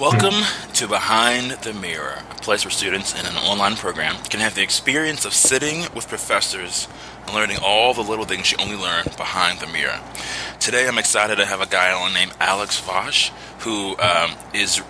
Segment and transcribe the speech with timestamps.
[0.00, 4.54] Welcome to Behind the Mirror, a place where students in an online program can have
[4.54, 6.88] the experience of sitting with professors
[7.26, 10.00] and learning all the little things you only learn behind the mirror.
[10.58, 14.80] Today, I'm excited to have a guy on named Alex Vaz, who um, is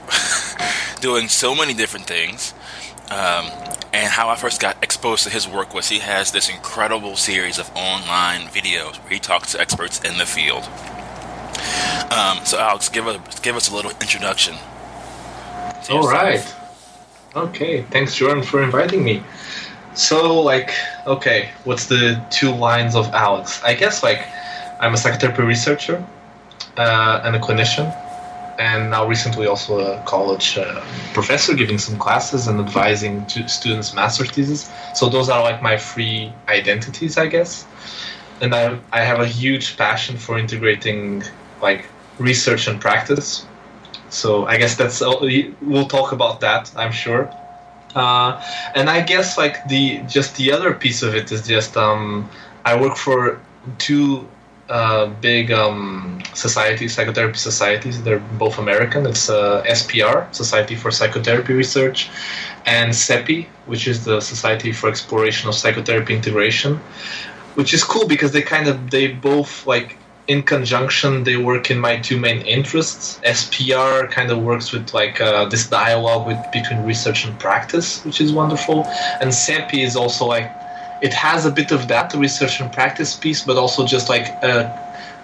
[1.01, 2.54] doing so many different things.
[3.11, 3.51] Um,
[3.92, 7.58] and how I first got exposed to his work was he has this incredible series
[7.58, 10.63] of online videos where he talks to experts in the field.
[12.13, 14.54] Um, so, Alex, give us give us a little introduction.
[15.90, 16.54] All right.
[17.34, 17.82] Okay.
[17.90, 19.24] Thanks, Jordan, for inviting me.
[19.94, 20.70] So, like,
[21.04, 23.60] okay, what's the two lines of Alex?
[23.64, 24.24] I guess, like,
[24.78, 26.06] I'm a psychotherapy researcher
[26.76, 27.92] uh, and a clinician,
[28.60, 30.80] and now recently also a college uh,
[31.12, 34.70] professor giving some classes and advising to students' master thesis.
[34.95, 37.66] So, those are like my three identities, I guess.
[38.40, 41.24] And I, I have a huge passion for integrating,
[41.60, 41.86] like,
[42.18, 43.45] research and practice
[44.10, 46.70] so I guess that's we'll talk about that.
[46.77, 47.32] I'm sure.
[47.95, 48.41] Uh,
[48.74, 52.29] and I guess like the just the other piece of it is just um,
[52.65, 53.40] I work for
[53.79, 54.29] two
[54.68, 58.02] uh, big um, societies, psychotherapy societies.
[58.02, 59.07] They're both American.
[59.07, 62.09] It's uh, SPR, Society for Psychotherapy Research,
[62.66, 66.77] and SEPI, which is the Society for Exploration of Psychotherapy Integration,
[67.55, 69.97] which is cool because they kind of they both like
[70.29, 73.21] in conjunction they work in my two main interests.
[73.25, 78.21] Spr kind of works with like uh, this dialogue with between research and practice which
[78.21, 78.85] is wonderful.
[79.21, 80.51] And sepi is also like
[81.01, 84.79] it has a bit of that research and practice piece but also just like a,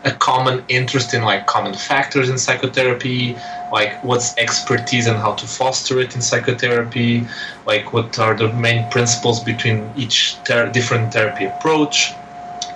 [0.05, 3.36] a common interest in like common factors in psychotherapy
[3.72, 7.27] like what's expertise and how to foster it in psychotherapy
[7.66, 12.12] like what are the main principles between each ter- different therapy approach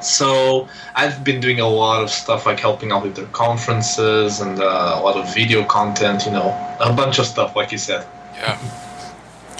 [0.00, 4.58] so I've been doing a lot of stuff like helping out with their conferences and
[4.58, 6.48] uh, a lot of video content, you know,
[6.80, 8.06] a bunch of stuff, like you said.
[8.34, 8.56] Yeah.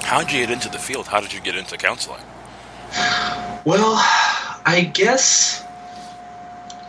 [0.03, 1.07] How did you get into the field?
[1.07, 2.23] How did you get into counseling?
[3.65, 3.95] Well,
[4.65, 5.65] I guess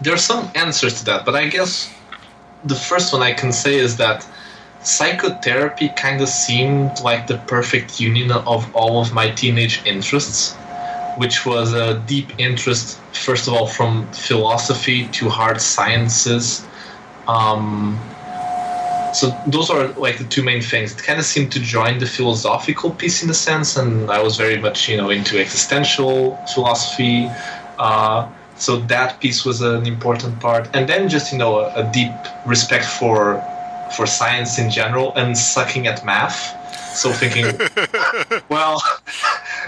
[0.02, 1.94] there are some answers to that, but I guess
[2.64, 4.28] the first one I can say is that
[4.84, 10.56] psychotherapy kind of seemed like the perfect union of all of my teenage interests
[11.18, 16.66] which was a deep interest, first of all, from philosophy to hard sciences.
[17.28, 18.00] Um,
[19.14, 20.94] so those are like the two main things.
[20.94, 24.38] It kind of seemed to join the philosophical piece in a sense, and I was
[24.38, 27.30] very much, you know, into existential philosophy.
[27.78, 31.92] Uh, so that piece was an important part, and then just you know a, a
[31.92, 32.14] deep
[32.46, 33.44] respect for
[33.96, 36.56] for science in general and sucking at math.
[36.94, 37.46] So thinking,
[38.50, 38.82] well,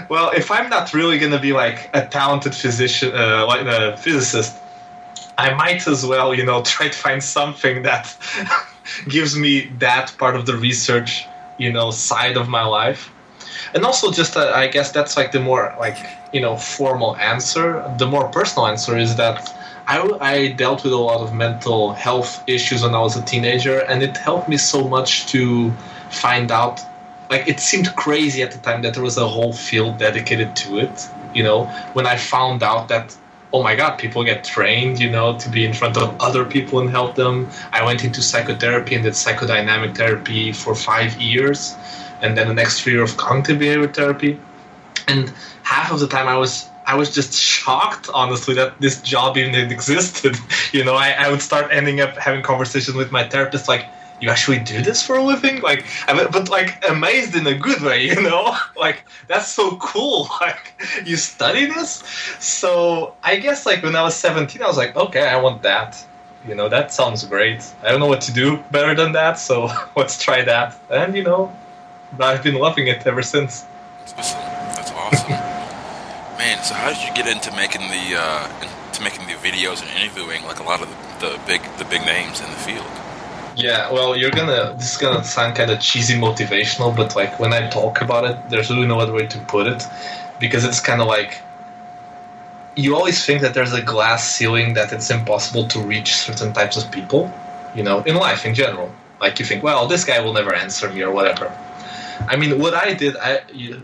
[0.08, 3.96] well, if I'm not really going to be like a talented physician, uh, like a
[3.96, 4.54] physicist,
[5.38, 8.16] I might as well, you know, try to find something that
[9.08, 11.26] gives me that part of the research,
[11.58, 13.10] you know, side of my life.
[13.72, 15.96] And also, just uh, I guess that's like the more like
[16.32, 17.82] you know formal answer.
[17.98, 19.52] The more personal answer is that
[19.86, 23.80] I, I dealt with a lot of mental health issues when I was a teenager,
[23.80, 25.72] and it helped me so much to
[26.10, 26.80] find out
[27.30, 30.78] like it seemed crazy at the time that there was a whole field dedicated to
[30.78, 31.64] it you know?
[31.94, 33.16] When i found out that
[33.52, 36.80] oh my god people get trained you know to be in front of other people
[36.80, 37.48] and help them.
[37.72, 41.74] I went into psychotherapy and did psychodynamic therapy for five years
[42.20, 44.40] and then the next year of cognitive behavior therapy.
[45.06, 45.32] And
[45.62, 49.54] half of the time i was I was just shocked, honestly, that this job even
[49.54, 50.36] existed.
[50.72, 53.86] You know, I, I would start ending up having conversations with my therapist, like,
[54.24, 55.60] you actually do this for a living?
[55.60, 58.56] Like but like amazed in a good way you know?
[58.76, 60.28] Like that's so cool.
[60.40, 60.74] Like
[61.04, 62.02] you study this?
[62.40, 66.04] So i guess like when i was 17 i was like okay i want that.
[66.48, 67.62] You know that sounds great.
[67.82, 70.76] I don't know what to do better than that so let's try that.
[70.90, 71.52] And you know
[72.20, 73.66] i've been loving it ever since.
[74.16, 74.32] That's,
[74.76, 75.30] that's awesome.
[76.38, 78.48] Man so how did you get into making the uh
[78.88, 82.02] into making the videos and interviewing like a lot of the, the big the big
[82.02, 83.03] names in the field
[83.56, 84.74] yeah, well, you're gonna.
[84.76, 88.36] This is gonna sound kind of cheesy motivational, but like when I talk about it,
[88.50, 89.82] there's really no other way to put it,
[90.40, 91.38] because it's kind of like
[92.76, 96.76] you always think that there's a glass ceiling that it's impossible to reach certain types
[96.76, 97.32] of people,
[97.74, 98.92] you know, in life in general.
[99.20, 101.56] Like you think, well, this guy will never answer me or whatever.
[102.28, 103.42] I mean, what I did, I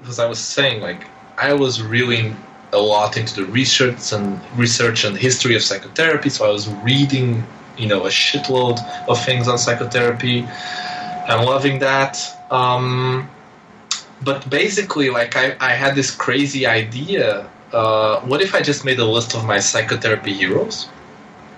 [0.09, 1.07] as I was saying, like
[1.39, 2.35] I was really
[2.73, 7.45] a lot into the research and research and history of psychotherapy, so I was reading
[7.81, 8.79] you know a shitload
[9.09, 10.47] of things on psychotherapy.
[11.27, 12.19] I'm loving that.
[12.51, 13.29] Um,
[14.23, 17.49] but basically, like I, I had this crazy idea.
[17.73, 20.89] Uh, what if I just made a list of my psychotherapy heroes?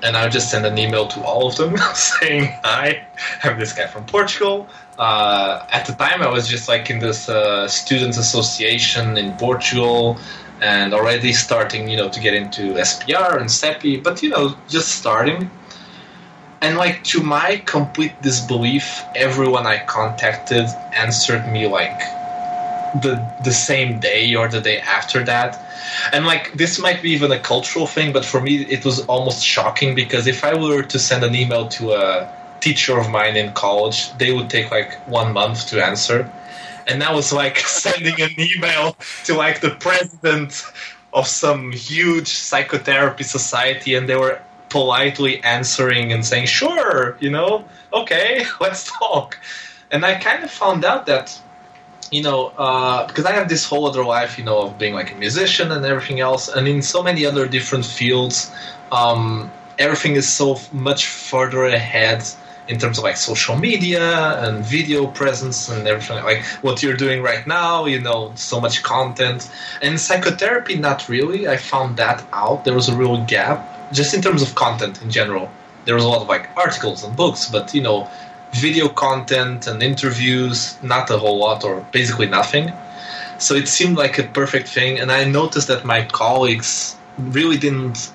[0.04, 3.06] And I would just send an email to all of them saying, "Hi,
[3.42, 4.68] I'm this guy from Portugal.
[4.98, 10.18] Uh, at the time I was just like in this uh, students association in Portugal
[10.60, 14.94] and already starting, you know, to get into SPR and SEPI, but you know, just
[14.96, 15.50] starting.
[16.62, 21.98] And like to my complete disbelief, everyone I contacted answered me like
[23.02, 25.60] the the same day or the day after that.
[26.12, 29.44] And like this might be even a cultural thing, but for me it was almost
[29.44, 33.52] shocking because if I were to send an email to a teacher of mine in
[33.54, 36.30] college, they would take like one month to answer.
[36.86, 40.62] And that was like sending an email to like the president
[41.12, 44.40] of some huge psychotherapy society, and they were
[44.72, 49.38] politely answering and saying, "Sure, you know, okay, let's talk."
[49.92, 51.26] And I kind of found out that,
[52.10, 55.12] you know, uh, because I have this whole other life, you know, of being like
[55.12, 58.50] a musician and everything else, and in so many other different fields,
[58.90, 62.24] um, everything is so much further ahead
[62.68, 67.20] in terms of like social media and video presence and everything like what you're doing
[67.20, 69.50] right now you know so much content.
[69.82, 71.48] And psychotherapy not really.
[71.48, 72.64] I found that out.
[72.64, 75.50] There was a real gap just in terms of content in general
[75.84, 78.08] there was a lot of like articles and books but you know
[78.52, 82.70] video content and interviews not a whole lot or basically nothing.
[83.38, 88.12] So it seemed like a perfect thing and i noticed that my colleagues really didn't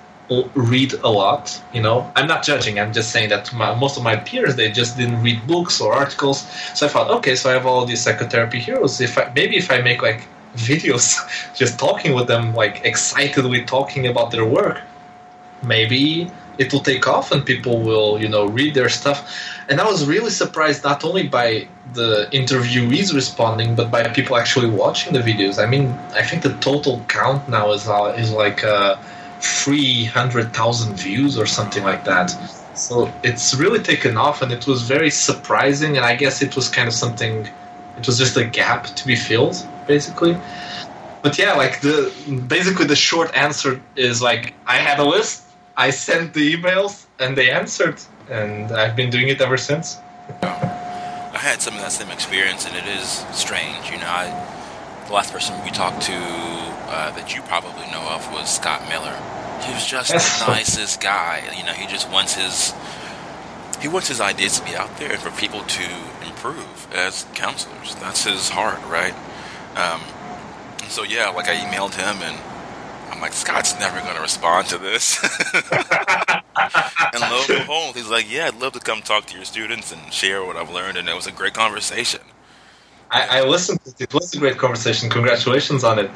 [0.56, 2.12] read a lot you know?
[2.15, 5.21] I'm not judging i'm just saying that my, most of my peers they just didn't
[5.21, 6.45] read books or articles.
[6.75, 9.01] So i thought okay so i have all these psychotherapy heroes.
[9.01, 11.07] If i maybe if i make like videos
[11.56, 14.81] just talking with them like excitedly talking about their work
[15.63, 19.19] maybe it will take off and people will you know read their stuff
[19.69, 24.69] and i was really surprised not only by the interviewees responding but by people actually
[24.69, 28.63] watching the videos i mean i think the total count now is uh, is like
[28.63, 28.95] uh,
[29.39, 32.36] 300,000 views or something like that.
[32.75, 35.98] So it's really taken off, and it was very surprising.
[35.98, 37.48] And I guess it was kind of something.
[37.98, 40.38] It was just a gap to be filled, basically.
[41.24, 42.12] But yeah, like the
[42.48, 45.44] basically the short answer is like I had a list,
[45.77, 48.01] I sent the emails, and they answered,
[48.31, 49.97] and I've been doing it ever since.
[50.41, 53.91] I had some of that same experience, and it is strange.
[53.91, 58.27] You know, I, the last person we talked to uh, that you probably know of
[58.33, 59.15] was Scott Miller.
[59.62, 61.44] He was just the nicest guy.
[61.56, 62.74] You know, he just wants his
[63.79, 65.88] he wants his ideas to be out there and for people to
[66.25, 67.94] improve as counselors.
[67.95, 69.13] That's his heart, right?
[69.77, 70.01] Um,
[70.89, 72.35] so yeah, like I emailed him and
[73.12, 75.21] I'm like, Scott's never going to respond to this.
[75.63, 79.92] and lo and behold, he's like, yeah, I'd love to come talk to your students
[79.92, 82.21] and share what I've learned, and it was a great conversation.
[83.09, 83.80] I, I listened.
[84.00, 85.09] It was a great conversation.
[85.09, 86.12] Congratulations on it.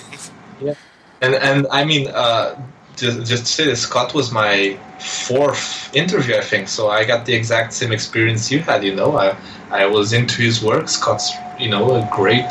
[0.60, 0.74] yeah,
[1.20, 2.60] and and I mean, uh,
[2.96, 6.68] just, just to say this, Scott was my fourth interview, I think.
[6.68, 8.82] So I got the exact same experience you had.
[8.82, 9.36] You know, I
[9.70, 10.88] I was into his work.
[10.88, 12.50] Scott's, you know, a great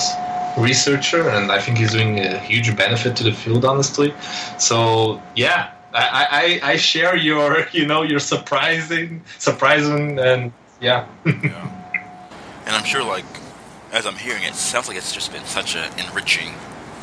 [0.58, 4.14] researcher, and I think he's doing a huge benefit to the field, honestly.
[4.60, 11.08] So yeah, I, I, I share your, you know, your surprising, surprising, and yeah.
[11.26, 11.72] yeah.
[12.66, 13.26] And I'm sure, like,
[13.92, 16.54] as I'm hearing it, it sounds like it's just been such an enriching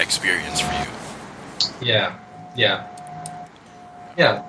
[0.00, 1.89] experience for you.
[1.89, 2.17] Yeah,
[2.56, 2.87] yeah,
[4.17, 4.45] yeah.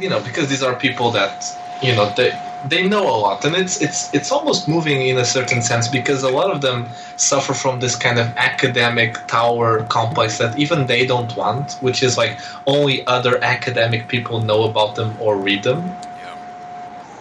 [0.00, 1.44] You know, because these are people that
[1.82, 2.30] you know they
[2.68, 6.22] they know a lot, and it's it's it's almost moving in a certain sense because
[6.22, 6.86] a lot of them
[7.16, 12.16] suffer from this kind of academic tower complex that even they don't want, which is
[12.16, 15.96] like only other academic people know about them or read them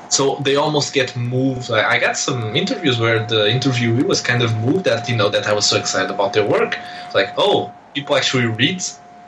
[0.09, 1.71] so they almost get moved.
[1.71, 5.45] I got some interviews where the interviewee was kind of moved that you know that
[5.45, 6.77] I was so excited about their work.
[7.05, 8.83] It's like, oh, people actually read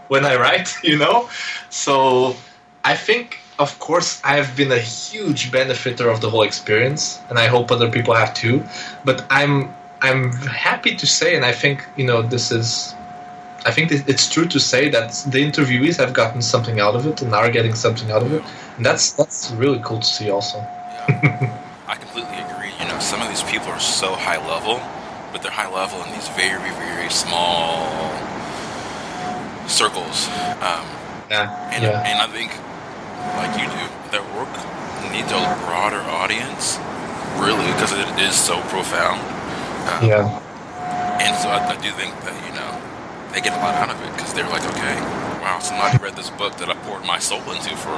[0.07, 1.29] when I write, you know.
[1.69, 2.35] So
[2.83, 7.37] I think, of course, I have been a huge benefiter of the whole experience, and
[7.37, 8.63] I hope other people have too.
[9.05, 12.95] But I'm I'm happy to say, and I think you know this is.
[13.63, 17.21] I think it's true to say that the interviewees have gotten something out of it
[17.21, 18.41] and are getting something out of it
[18.81, 20.57] and that's that's really cool to see also.
[20.57, 21.59] Yeah.
[21.87, 22.71] I completely agree.
[22.79, 24.81] You know, some of these people are so high level,
[25.31, 27.85] but they're high level in these very, very small
[29.67, 30.27] circles.
[30.65, 30.87] Um,
[31.29, 31.69] yeah.
[31.71, 32.01] And, yeah.
[32.09, 32.51] and I think,
[33.37, 34.51] like you do, their work
[35.11, 36.77] needs a broader audience,
[37.37, 39.19] really, because it is so profound.
[39.89, 40.25] Um, yeah.
[41.21, 42.71] And so I, I do think that, you know,
[43.33, 44.95] they get a lot out of it because they're like, okay,
[45.41, 47.97] wow, somebody read this book that I poured my soul into for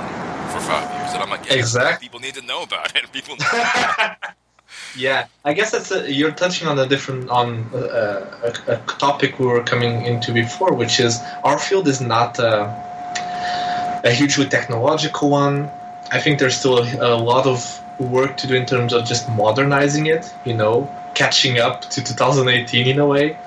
[0.54, 2.06] for five years, and I'm like, yeah, exactly.
[2.06, 3.12] People need to know about it.
[3.12, 3.36] People.
[4.96, 9.40] yeah, I guess that's a, you're touching on a different on uh, a, a, topic
[9.40, 12.66] we were coming into before, which is our field is not a,
[14.04, 15.72] a hugely technological one.
[16.12, 19.30] I think there's still a, a lot of work to do in terms of just
[19.30, 23.38] modernizing it, you know, catching up to 2018 in a way.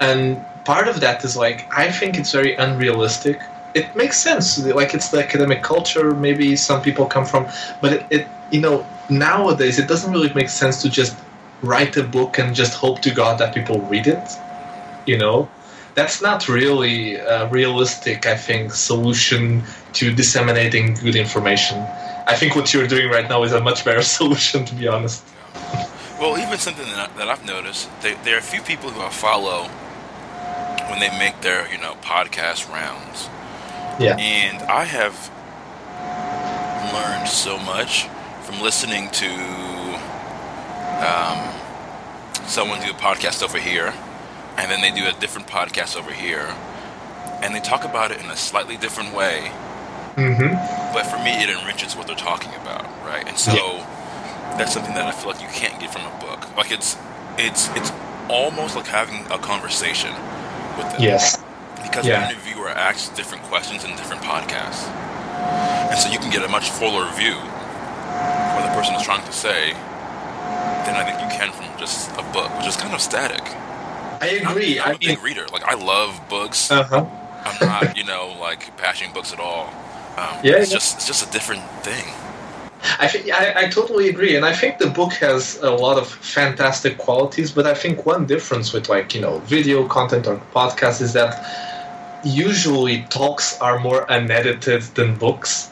[0.00, 3.40] And part of that is like, I think it's very unrealistic.
[3.74, 4.58] It makes sense.
[4.64, 7.48] Like, it's the academic culture, maybe some people come from,
[7.80, 11.16] but it, it you know, nowadays it doesn't really make sense to just
[11.62, 14.38] write a book and just hope to God that people read it,
[15.06, 15.48] you know?
[15.96, 21.78] That's not really a realistic, I think, solution to disseminating good information.
[22.26, 25.24] I think what you're doing right now is a much better solution, to be honest.
[26.20, 29.68] Well, even something that, I've noticed, there are a few people who I follow
[30.90, 33.28] when they make their, you know, podcast rounds.
[33.98, 34.16] Yeah.
[34.18, 35.30] And I have
[36.92, 38.06] learned so much
[38.42, 39.28] from listening to
[41.00, 41.38] um,
[42.46, 43.94] someone do a podcast over here,
[44.58, 46.54] and then they do a different podcast over here,
[47.42, 49.50] and they talk about it in a slightly different way.
[50.16, 50.94] Mm-hmm.
[50.94, 53.26] But for me, it enriches what they're talking about, right?
[53.28, 54.56] And so Yeah.
[54.56, 56.56] that's something that I feel like you can't get from a book.
[56.56, 56.96] Like it's
[57.38, 57.92] it's it's
[58.28, 60.12] almost like having a conversation
[60.78, 61.02] with them.
[61.02, 61.36] Yes.
[61.82, 62.24] Because Yeah.
[62.24, 64.88] an interviewer asks different questions in different podcasts.
[65.90, 69.24] And so you can get a much fuller view of what the person is trying
[69.24, 69.74] to say
[70.86, 73.44] than I think you can from just a book, which is kind of static.
[74.20, 74.78] I agree.
[74.80, 74.96] I'm-.
[75.02, 75.46] I'm, I a reader.
[75.52, 76.70] Like I love books.
[76.70, 77.06] uh huh.
[77.44, 79.66] I'm not, you know, like bashing books at all.
[80.16, 80.76] Um, Yeah, it's yeah.
[80.76, 82.04] just it's just a different thing.
[82.98, 86.08] I think I, I totally agree, and I think the book has a lot of
[86.08, 87.50] fantastic qualities.
[87.52, 91.32] But I think one difference with like you know video content or podcasts is that
[92.24, 95.70] usually talks are more unedited than books,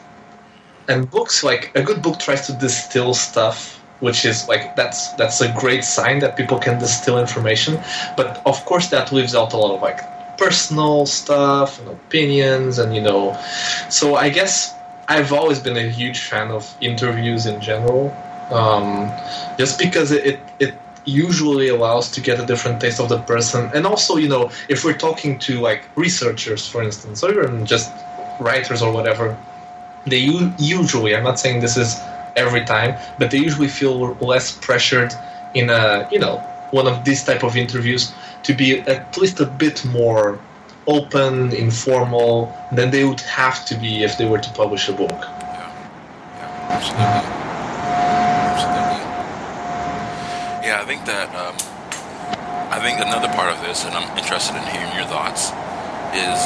[0.87, 5.41] and books like a good book tries to distill stuff, which is like that's that's
[5.41, 7.79] a great sign that people can distill information.
[8.17, 10.01] But of course, that leaves out a lot of like
[10.37, 13.37] personal stuff and opinions, and you know,
[13.89, 14.73] so I guess
[15.07, 18.15] I've always been a huge fan of interviews in general,
[18.51, 19.11] um,
[19.57, 20.73] just because it, it it
[21.05, 24.83] usually allows to get a different taste of the person, and also you know if
[24.83, 27.91] we're talking to like researchers, for instance, or even just
[28.39, 29.37] writers or whatever,
[30.05, 31.95] they u- usually I'm not saying this is
[32.35, 35.13] every time, but they usually feel less pressured
[35.53, 36.37] in a you know
[36.71, 38.13] one of these type of interviews
[38.43, 40.39] to be at least a bit more
[40.87, 45.09] open, informal than they would have to be if they were to publish a book.
[45.09, 45.71] Yeah,
[46.37, 47.25] yeah, absolutely,
[48.53, 49.01] absolutely.
[50.67, 51.55] Yeah, I think that um,
[52.71, 55.49] I think another part of this, and I'm interested in hearing your thoughts,
[56.13, 56.41] is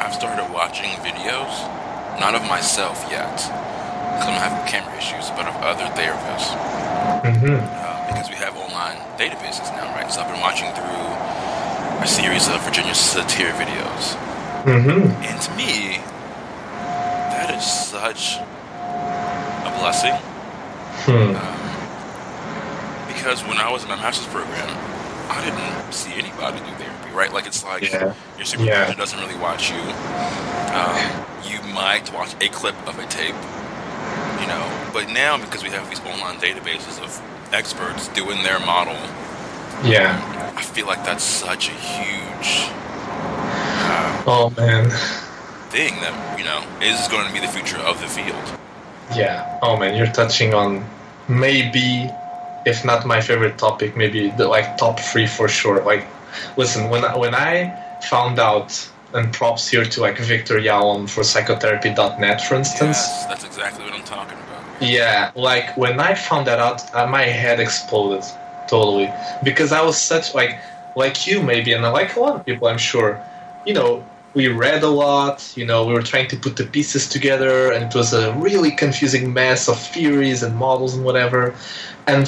[0.00, 1.52] I've started watching videos,
[2.18, 3.36] not of myself yet,
[4.18, 6.50] because I'm having camera issues, but of other therapists,
[7.22, 7.54] Mm-hmm.
[7.54, 10.10] uh, because we have online databases now, right?
[10.10, 11.06] So I've been watching through
[12.02, 14.14] a series of Virginia Satir videos.
[14.66, 15.10] Mm-hmm.
[15.22, 15.98] And to me,
[17.34, 20.14] that is such a blessing.
[21.06, 21.34] Hmm.
[21.38, 24.68] Um, because when I was in my master's program,
[25.30, 27.32] I didn't see anybody do therapy, right?
[27.32, 28.14] Like it's like Yeah.
[28.36, 28.94] your supervisor Yeah.
[28.94, 29.80] doesn't really watch you.
[30.74, 33.34] Um, you might watch a clip of a tape,
[34.40, 34.64] you know.
[34.92, 37.10] But now because we have these online databases of
[37.52, 38.96] experts doing their model,
[39.84, 40.18] Yeah.
[40.56, 42.70] I feel like that's such a huge
[43.90, 44.90] uh, Oh man.
[45.70, 48.44] thing that you know is going to be the future of the field.
[49.16, 49.58] Yeah.
[49.62, 50.84] Oh man, you're touching on
[51.28, 52.10] maybe,
[52.66, 55.82] if not my favorite topic, maybe the like top three for sure.
[55.84, 56.06] Like,
[56.56, 57.72] listen, when I, when I
[58.10, 58.70] found out,
[59.14, 62.98] and props here to like Victor Yalom for psychotherapy.net, for instance.
[62.98, 64.82] Yes, that's exactly what I'm talking about.
[64.82, 68.24] Yeah, like when I found that out, uh, my head exploded
[68.68, 69.10] totally
[69.42, 70.58] because I was such like
[70.94, 73.20] like you maybe, and like a lot of people, I'm sure.
[73.66, 75.52] You know, we read a lot.
[75.56, 78.70] You know, we were trying to put the pieces together, and it was a really
[78.70, 81.54] confusing mess of theories and models and whatever.
[82.06, 82.26] And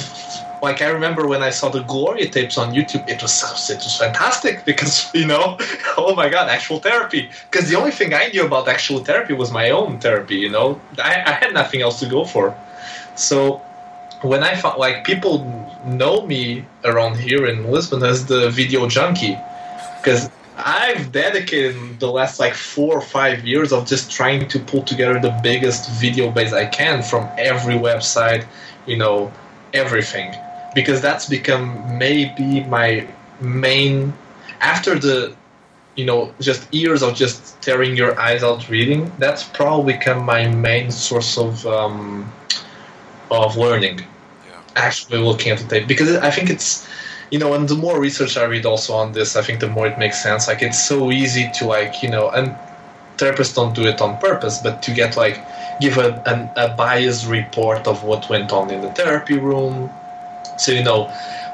[0.61, 3.97] like I remember when I saw the Gloria tapes on YouTube, it was it was
[3.97, 5.57] fantastic because you know,
[5.97, 7.29] oh my god, actual therapy.
[7.49, 10.35] Because the only thing I knew about actual therapy was my own therapy.
[10.35, 12.55] You know, I, I had nothing else to go for.
[13.15, 13.61] So
[14.21, 15.35] when I found like people
[15.85, 19.37] know me around here in Lisbon as the video junkie,
[19.97, 24.83] because I've dedicated the last like four or five years of just trying to pull
[24.83, 28.45] together the biggest video base I can from every website,
[28.85, 29.31] you know,
[29.73, 30.35] everything.
[30.73, 33.07] Because that's become maybe my
[33.41, 34.13] main
[34.61, 35.35] after the
[35.95, 40.47] you know just years of just tearing your eyes out reading that's probably become my
[40.47, 42.31] main source of um,
[43.29, 44.61] of learning Yeah.
[44.75, 46.87] actually looking at the tape because I think it's
[47.31, 49.87] you know and the more research I read also on this I think the more
[49.87, 52.55] it makes sense like it's so easy to like you know and
[53.17, 55.43] therapists don't do it on purpose but to get like
[55.81, 59.89] give a, an, a biased report of what went on in the therapy room.
[60.57, 61.05] So you know,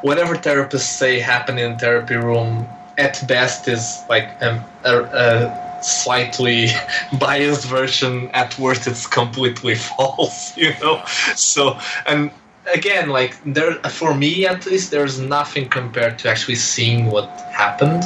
[0.01, 6.67] whatever therapists say happen in therapy room at best is like a, a, a slightly
[7.19, 8.29] biased version.
[8.29, 10.55] At worst, it's completely false.
[10.57, 11.03] You know,
[11.35, 12.31] so and
[12.73, 18.03] again, like there for me at least, there's nothing compared to actually seeing what happened.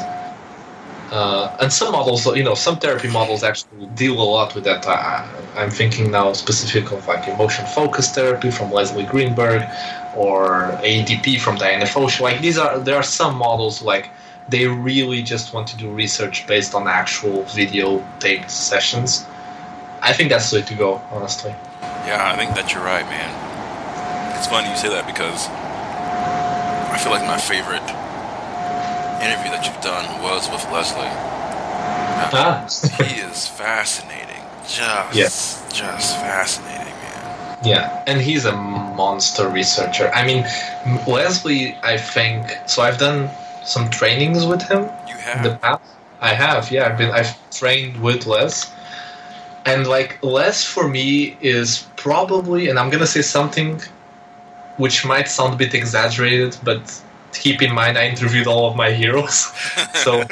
[1.11, 4.87] Uh, and some models, you know, some therapy models actually deal a lot with that.
[4.87, 9.61] I, I'm thinking now specific of like emotion focused therapy from Leslie Greenberg,
[10.15, 12.21] or AEDP from Diana Fosha.
[12.21, 14.09] Like these are there are some models like
[14.49, 19.25] they really just want to do research based on actual video taped sessions.
[20.01, 21.53] I think that's the way to go, honestly.
[21.81, 23.31] Yeah, I think that you're right, man.
[24.37, 25.47] It's funny you say that because
[26.91, 27.85] I feel like my favorite
[29.21, 31.05] interview that you've done was with Leslie.
[32.33, 32.65] Ah.
[33.03, 34.41] he is fascinating.
[34.63, 35.63] Just, Yes.
[35.73, 37.57] just fascinating, man.
[37.63, 38.51] Yeah, and he's a
[39.01, 40.07] monster researcher.
[40.13, 40.41] I mean,
[41.07, 42.41] Leslie, I think.
[42.67, 43.29] So I've done
[43.73, 45.81] some trainings with him You in the past.
[46.29, 46.83] I have, yeah.
[46.87, 48.53] I've been, I've trained with Les,
[49.65, 53.81] and like Les for me is probably, and I'm gonna say something
[54.77, 56.83] which might sound a bit exaggerated, but
[57.33, 59.37] keep in mind I interviewed all of my heroes,
[60.03, 60.11] so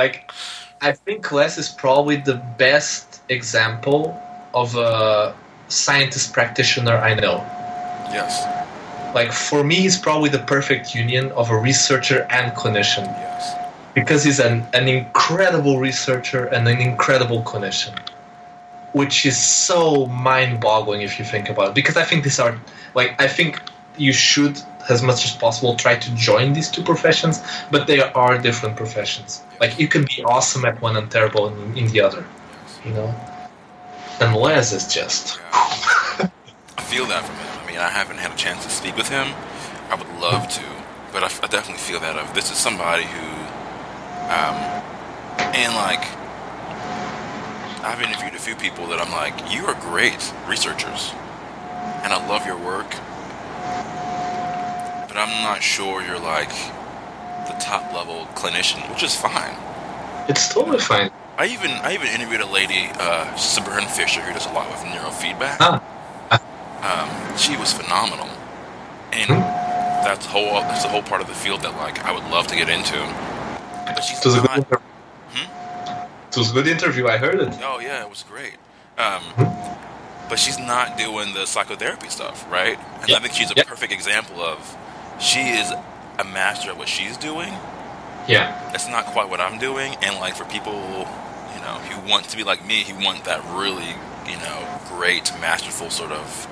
[0.00, 0.30] like
[0.88, 4.02] I think Les is probably the best example
[4.52, 5.34] of a
[5.72, 7.44] scientist practitioner I know.
[8.12, 8.44] Yes,
[9.14, 13.54] Like for me, he's probably the perfect union of a researcher and clinician yes.
[13.94, 17.98] because he's an, an incredible researcher and an incredible clinician,
[18.92, 21.74] which is so mind-boggling if you think about it.
[21.74, 22.58] Because I think these are
[22.94, 23.62] like I think
[23.96, 28.38] you should, as much as possible, try to join these two professions, but they are
[28.38, 29.42] different professions.
[29.60, 32.24] Like you can be awesome at one and terrible in, in the other,
[32.84, 33.14] you know.
[34.22, 36.30] And Les is just I
[36.82, 37.58] feel that from him.
[37.60, 39.34] I mean, I haven't had a chance to speak with him.
[39.90, 40.62] I would love to,
[41.12, 43.26] but I definitely feel that of this is somebody who,
[44.30, 44.54] um,
[45.58, 46.06] and like,
[47.82, 51.10] I've interviewed a few people that I'm like, you are great researchers,
[52.04, 52.90] and I love your work,
[55.08, 56.50] but I'm not sure you're like
[57.48, 59.56] the top level clinician, which is fine.
[60.28, 61.10] it's totally fine.
[61.42, 64.78] I even I even interviewed a lady, uh, Sebern Fisher, who does a lot with
[64.92, 65.56] neurofeedback.
[65.58, 65.82] Ah.
[66.86, 68.28] Um, she was phenomenal,
[69.12, 69.40] and Hmm.
[70.06, 72.54] that's whole that's the whole part of the field that like I would love to
[72.54, 72.96] get into.
[73.86, 74.58] But she's It was a good not.
[74.58, 74.78] interview.
[75.34, 76.04] Hmm?
[76.30, 77.08] It was a good interview.
[77.08, 77.58] I heard it.
[77.64, 78.54] Oh yeah, it was great.
[78.96, 79.24] Um,
[80.28, 82.78] but she's not doing the psychotherapy stuff, right?
[83.02, 83.64] And I think she's a Yeah.
[83.64, 84.76] perfect example of
[85.18, 85.72] she is
[86.20, 87.52] a master at what she's doing.
[88.28, 88.54] Yeah.
[88.74, 91.08] It's not quite what I'm doing, and like for people,
[91.54, 93.94] you know, he wants to be like me, He want that really,
[94.30, 96.48] you know, great, masterful sort of.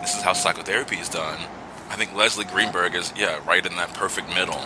[0.00, 1.38] This is how psychotherapy is done.
[1.90, 4.62] I think Leslie Greenberg is, yeah, right in that perfect middle.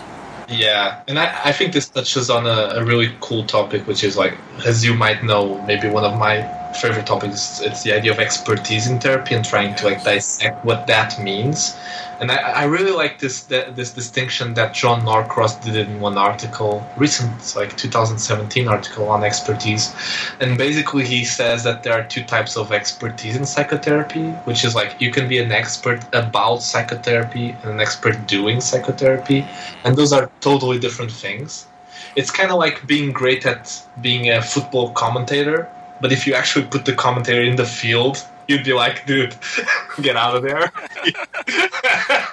[0.48, 4.16] Yeah, and I, I think this touches on a, a really cool topic, which is
[4.16, 6.42] like, as you might know, maybe one of my
[6.77, 7.61] favorite topics.
[7.61, 11.77] It's the idea of expertise in therapy and trying to like dissect what that means.
[12.21, 16.17] And I, I really like this th- this distinction that John Norcross did in one
[16.17, 19.93] article, recent like 2017 article on expertise,
[20.39, 24.75] and basically he says that there are two types of expertise in psychotherapy, which is
[24.75, 29.45] like you can be an expert about psychotherapy and an expert doing psychotherapy,
[29.83, 31.67] and those are totally different things.
[32.15, 35.69] It's kind of like being great at being a football commentator,
[36.03, 39.35] but if you actually put the commentator in the field, you'd be like, dude,
[40.03, 40.71] get out of there.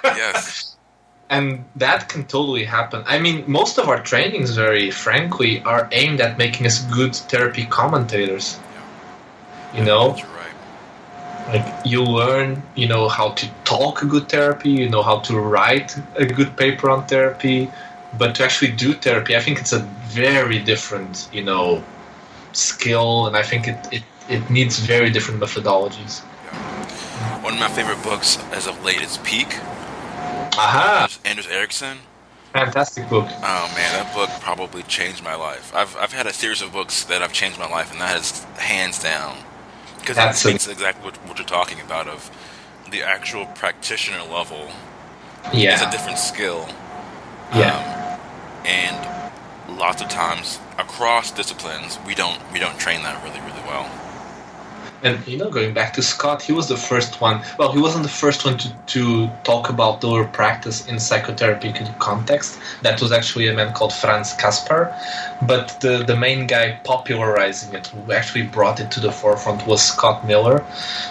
[0.02, 0.76] Yes.
[1.30, 3.02] and that can totally happen.
[3.06, 7.64] I mean, most of our trainings, very frankly, are aimed at making us good therapy
[7.64, 8.58] commentators.
[9.74, 10.16] You know,
[11.48, 15.38] like you learn, you know, how to talk a good therapy, you know, how to
[15.38, 17.70] write a good paper on therapy,
[18.18, 21.82] but to actually do therapy, I think it's a very different, you know,
[22.56, 26.20] skill, and I think it it, it needs very different methodologies.
[27.42, 29.48] One of my favorite books as of late is Peak.
[30.58, 31.98] Aha, Anders Ericsson.
[32.52, 33.26] fantastic book.
[33.28, 35.72] Oh man, that book probably changed my life.
[35.74, 38.44] I've I've had a series of books that have changed my life, and that is
[38.58, 39.36] hands down
[39.98, 42.30] because a- speaks exactly what, what you're talking about of
[42.90, 44.68] the actual practitioner level.
[45.52, 45.72] yeah.
[45.74, 46.68] It's a different skill.
[47.54, 49.19] yeah, Um, and
[49.78, 53.88] lots of times across disciplines, we don't we don't train that really really well.
[55.02, 57.42] And you know, going back to Scott, he was the first one.
[57.58, 62.60] Well, he wasn't the first one to, to talk about deliberate practice in psychotherapy context.
[62.82, 64.94] That was actually a man called Franz Caspar.
[65.46, 69.82] But the, the main guy popularizing it, who actually brought it to the forefront, was
[69.82, 70.64] Scott Miller.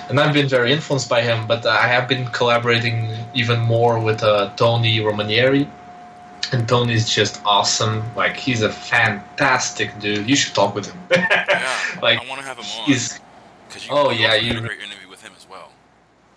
[0.10, 4.22] And I've been very influenced by him, but I have been collaborating even more with
[4.22, 5.68] uh, Tony Rousmaniere.
[6.52, 8.04] And Tony's just awesome.
[8.16, 10.28] Like he's a fantastic dude.
[10.30, 11.00] You should talk with him.
[11.12, 12.86] yeah, like I want to have him on.
[12.86, 13.20] he's
[13.68, 15.72] Because you Oh, yeah, you- a great interview with him as well.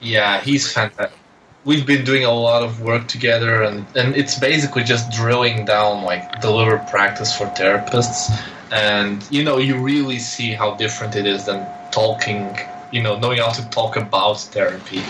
[0.00, 1.18] Yeah, he's fantastic.
[1.64, 6.02] We've been doing a lot of work together, and, and it's basically just drilling down
[6.02, 8.30] like deliberate practice for therapists.
[8.72, 12.58] And you know, you really see how different it is than talking.
[12.90, 15.02] You know, knowing how to talk about therapy.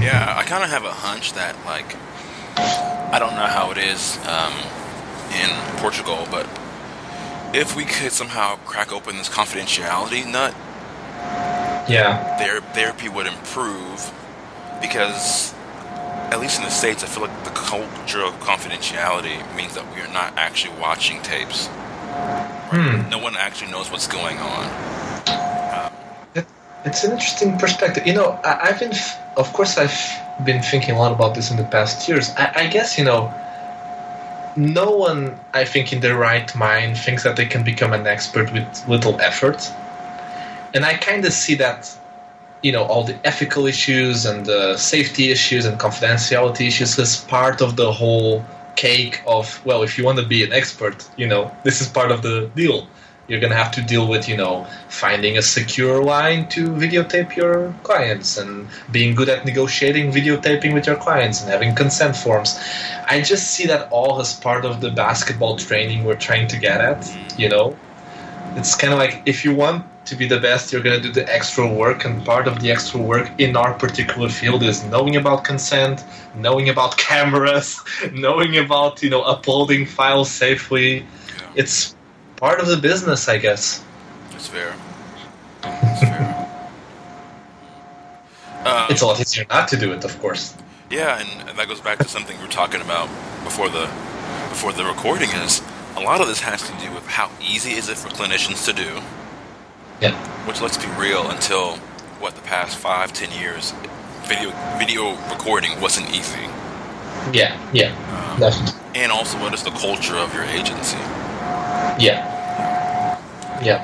[0.00, 1.94] yeah, I kind of have a hunch that like
[3.10, 4.52] I don't know how it is um,
[5.32, 6.46] in Portugal, but
[7.54, 10.54] if we could somehow crack open this confidentiality nut,
[11.88, 14.12] Yeah, their therapy would improve
[14.80, 15.54] because
[16.30, 20.02] at least in the states, I feel like the culture of confidentiality means that we
[20.02, 21.68] are not actually watching tapes.
[22.70, 23.08] Hmm.
[23.08, 24.70] No one actually knows what's going on.
[26.84, 28.06] it's an interesting perspective.
[28.06, 28.92] You know, I, I've been,
[29.36, 29.96] of course, I've
[30.44, 32.30] been thinking a lot about this in the past years.
[32.36, 33.32] I, I guess you know,
[34.56, 38.52] no one, I think, in their right mind thinks that they can become an expert
[38.52, 39.70] with little effort.
[40.74, 41.96] And I kind of see that,
[42.62, 47.60] you know, all the ethical issues and the safety issues and confidentiality issues as part
[47.60, 48.44] of the whole
[48.76, 52.10] cake of, well, if you want to be an expert, you know, this is part
[52.10, 52.86] of the deal.
[53.28, 57.36] You're going to have to deal with, you know, finding a secure line to videotape
[57.36, 62.58] your clients and being good at negotiating videotaping with your clients and having consent forms.
[63.06, 66.80] I just see that all as part of the basketball training we're trying to get
[66.80, 67.38] at, mm.
[67.38, 67.76] you know?
[68.56, 71.12] It's kind of like if you want to be the best, you're going to do
[71.12, 75.16] the extra work, and part of the extra work in our particular field is knowing
[75.16, 76.02] about consent,
[76.34, 77.80] knowing about cameras,
[78.12, 81.04] knowing about, you know, uploading files safely.
[81.54, 81.94] It's
[82.38, 83.82] part of the business, I guess.
[84.32, 84.74] it's fair.
[85.64, 86.44] It's fair.
[88.64, 90.54] Um, It's a lot easier not to do it, of course.
[90.90, 93.08] Yeah, and that goes back to something we were talking about
[93.44, 93.86] before the
[94.50, 95.28] before the recording.
[95.30, 95.62] Is
[95.96, 98.72] a lot of this has to do with how easy is it for clinicians to
[98.72, 99.00] do.
[100.00, 100.14] Yeah.
[100.46, 101.76] Which let's be real, until
[102.20, 103.74] what the past five, ten years,
[104.24, 106.46] video video recording wasn't easy.
[107.32, 107.90] Yeah, yeah,
[108.32, 108.80] Um, definitely.
[108.94, 110.96] and also, what is the culture of your agency?
[111.98, 113.18] Yeah.
[113.62, 113.82] Yeah.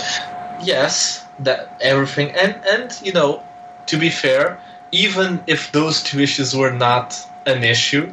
[0.62, 3.42] Yes, that everything and and you know,
[3.86, 4.58] to be fair,
[4.92, 8.12] even if those two issues were not an issue,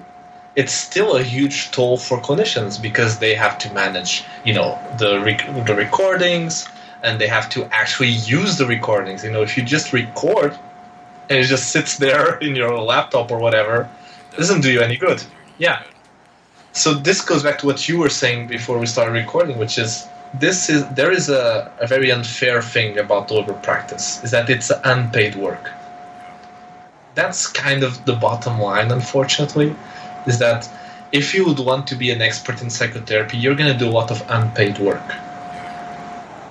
[0.56, 5.20] it's still a huge toll for clinicians because they have to manage, you know, the
[5.22, 6.68] rec- the recordings
[7.04, 9.24] and they have to actually use the recordings.
[9.24, 10.58] You know, if you just record
[11.30, 13.90] and it just sits there in your laptop or whatever,
[14.34, 15.24] it doesn't do you any good.
[15.58, 15.84] Yeah.
[16.74, 20.08] So this goes back to what you were saying before we started recording, which is
[20.34, 24.72] this is there is a, a very unfair thing about deliberate practice is that it's
[24.86, 25.72] unpaid work.
[27.16, 29.76] That's kind of the bottom line, unfortunately,
[30.26, 30.70] is that
[31.12, 33.92] if you would want to be an expert in psychotherapy, you're going to do a
[33.92, 35.04] lot of unpaid work.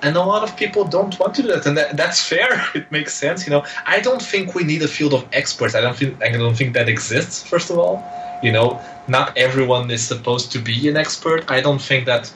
[0.03, 2.63] And a lot of people don't want to do that, and that, that's fair.
[2.75, 3.65] It makes sense, you know.
[3.87, 5.75] I don't think we need a field of experts.
[5.75, 7.43] I don't think I don't think that exists.
[7.43, 8.05] First of all,
[8.43, 11.51] you know, not everyone is supposed to be an expert.
[11.51, 12.33] I don't think that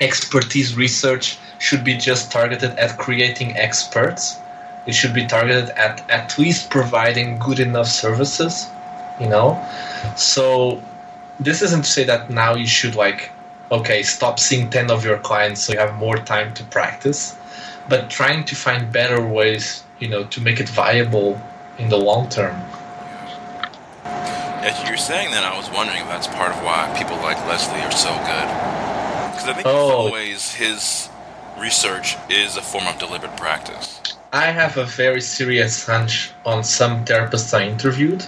[0.00, 4.36] expertise research should be just targeted at creating experts.
[4.86, 8.66] It should be targeted at at least providing good enough services,
[9.20, 9.58] you know.
[10.16, 10.82] So
[11.40, 13.30] this isn't to say that now you should like
[13.70, 17.36] okay, stop seeing 10 of your clients so you have more time to practice,
[17.88, 21.40] but trying to find better ways, you know, to make it viable
[21.78, 22.58] in the long term.
[24.68, 27.80] As you're saying that, I was wondering if that's part of why people like Leslie
[27.80, 28.48] are so good.
[29.32, 30.04] Because I think in Oh.
[30.04, 31.08] some ways his
[31.58, 33.98] research is a form of deliberate practice.
[34.30, 38.26] I have a very serious hunch on some therapists I interviewed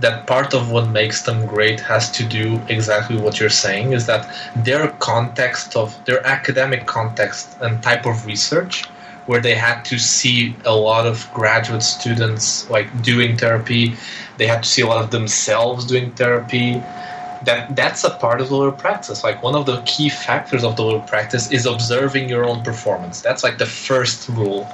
[0.00, 4.06] that part of what makes them great has to do exactly what you're saying is
[4.06, 4.26] that
[4.56, 8.84] their context of their academic context and type of research
[9.26, 13.94] where they had to see a lot of graduate students like doing therapy.
[14.38, 16.82] They had to see a lot of themselves doing therapy.
[17.44, 19.24] That that's a part of the little practice.
[19.24, 23.20] Like one of the key factors of the little practice is observing your own performance.
[23.20, 24.70] That's like the first rule.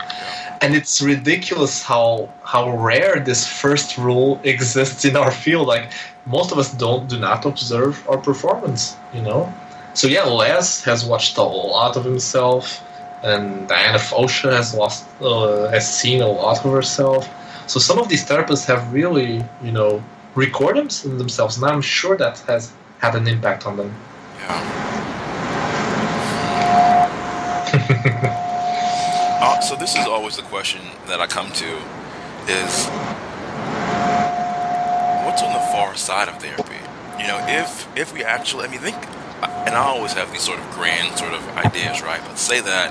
[0.61, 5.67] And it's ridiculous how how rare this first rule exists in our field.
[5.67, 5.93] Like
[6.27, 9.53] most of us don't do not observe our performance you know?
[9.95, 12.85] So yeah les has watched a lot of himself
[13.23, 17.29] and Diana Fosha has lost uh, has seen a lot of herself.
[17.67, 20.03] So some of these therapists have really, you know,
[20.35, 23.95] recorded themselves, and I'm sure that has had an impact on them.
[24.39, 24.89] Yeah.
[29.43, 31.67] uh, so this is always the question that I come to
[32.49, 32.89] is
[35.27, 36.81] what's on the far side of therapy?
[37.19, 38.97] You know, if if we actually, I mean, think,
[39.43, 42.21] and I always have these sort of grand sort of ideas, right?
[42.25, 42.91] But say that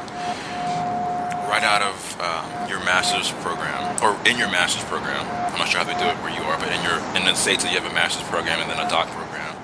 [1.50, 5.24] right out of uh, your master's program or in your master's program.
[5.52, 7.34] I'm not sure how they do it where you are, but in your in the
[7.36, 9.56] states that you have a master's program and then a doc program.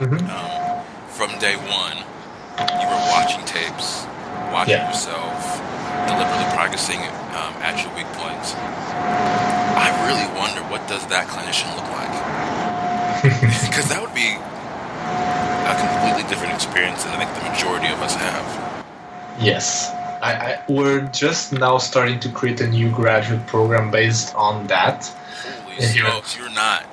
[0.00, 0.20] Mhm.
[0.28, 0.84] Um,
[1.16, 1.96] from day one,
[2.58, 4.04] you were watching tapes,
[4.52, 4.88] watching Yeah.
[4.92, 5.60] yourself,
[6.06, 7.00] deliberately practicing
[7.34, 8.54] um, at your weak points.
[8.54, 12.12] I really wonder what does that clinician look like?
[13.64, 14.36] Because that would be
[16.24, 18.84] completely different experience than I think the majority of us have.
[19.40, 19.90] Yes.
[20.22, 25.06] I, I, we're just now starting to create a new graduate program based on that.
[25.64, 26.86] Holy smokes, you're not.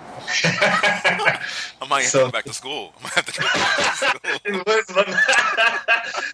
[0.44, 2.94] I might have So- to go back to school.
[3.00, 5.04] I might have to go back to school.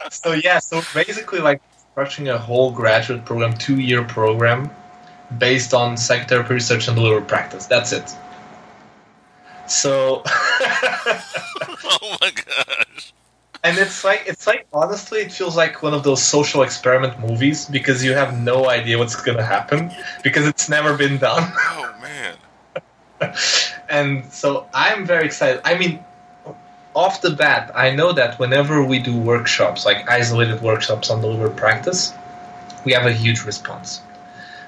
[0.09, 1.61] So yeah, so basically like
[1.95, 4.69] structuring a whole graduate program, two year program,
[5.37, 7.65] based on psychotherapy research and deliberate practice.
[7.65, 8.15] That's it.
[9.67, 13.13] So oh my gosh.
[13.63, 17.65] and it's like it's like honestly it feels like one of those social experiment movies
[17.65, 19.91] because you have no idea what's gonna happen
[20.23, 21.51] because it's never been done.
[21.69, 23.33] Oh man.
[23.89, 25.61] and so I'm very excited.
[25.65, 26.03] I mean,
[26.97, 31.55] off the bat, I know that whenever we do workshops, like isolated workshops on deliberate
[31.55, 32.13] practice,
[32.85, 34.01] we have a huge response.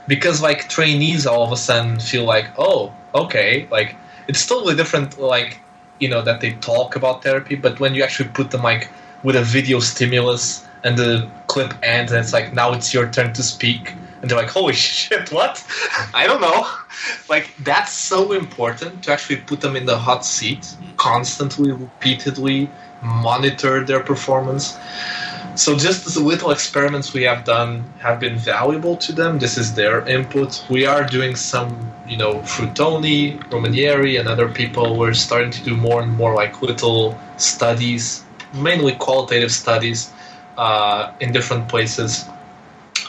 [0.07, 3.95] Because like trainees all of a sudden feel like, oh, okay, like
[4.29, 5.59] it's totally different, like
[5.99, 8.87] you know that they talk about therapy, but when you actually put them like
[9.23, 13.33] with a video stimulus and the clip ends, and it's like now it's your turn
[13.33, 15.65] to speak, and they're like, holy shit, what?
[16.13, 16.67] I don't know.
[17.29, 22.69] Like that's so important to actually put them in the hot seat constantly, repeatedly,
[23.01, 24.77] monitor their performance.
[25.59, 29.39] So just the little experiments we have done have been valuable to them.
[29.39, 30.63] This is their input.
[30.69, 31.69] We are doing some,
[32.07, 34.97] you know, Frutoni, Rousmaniere, and other people.
[34.97, 40.13] We're starting to do more and more like little studies, mainly qualitative studies,
[40.57, 42.23] uh, in different places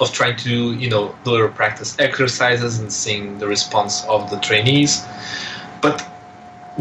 [0.00, 5.06] of trying to, you know, deliberate practice exercises and seeing the response of the trainees.
[5.80, 6.04] But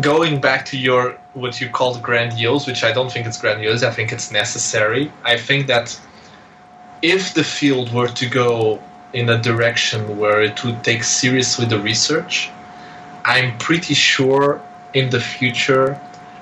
[0.01, 3.91] going back to your what you called grandiose, which I don't think it's grandiose, I
[3.91, 5.11] think it's necessary.
[5.23, 5.99] I think that
[7.01, 8.81] if the field were to go
[9.13, 12.49] in a direction where it would take seriously the research,
[13.25, 14.61] I'm pretty sure
[14.93, 15.99] in the future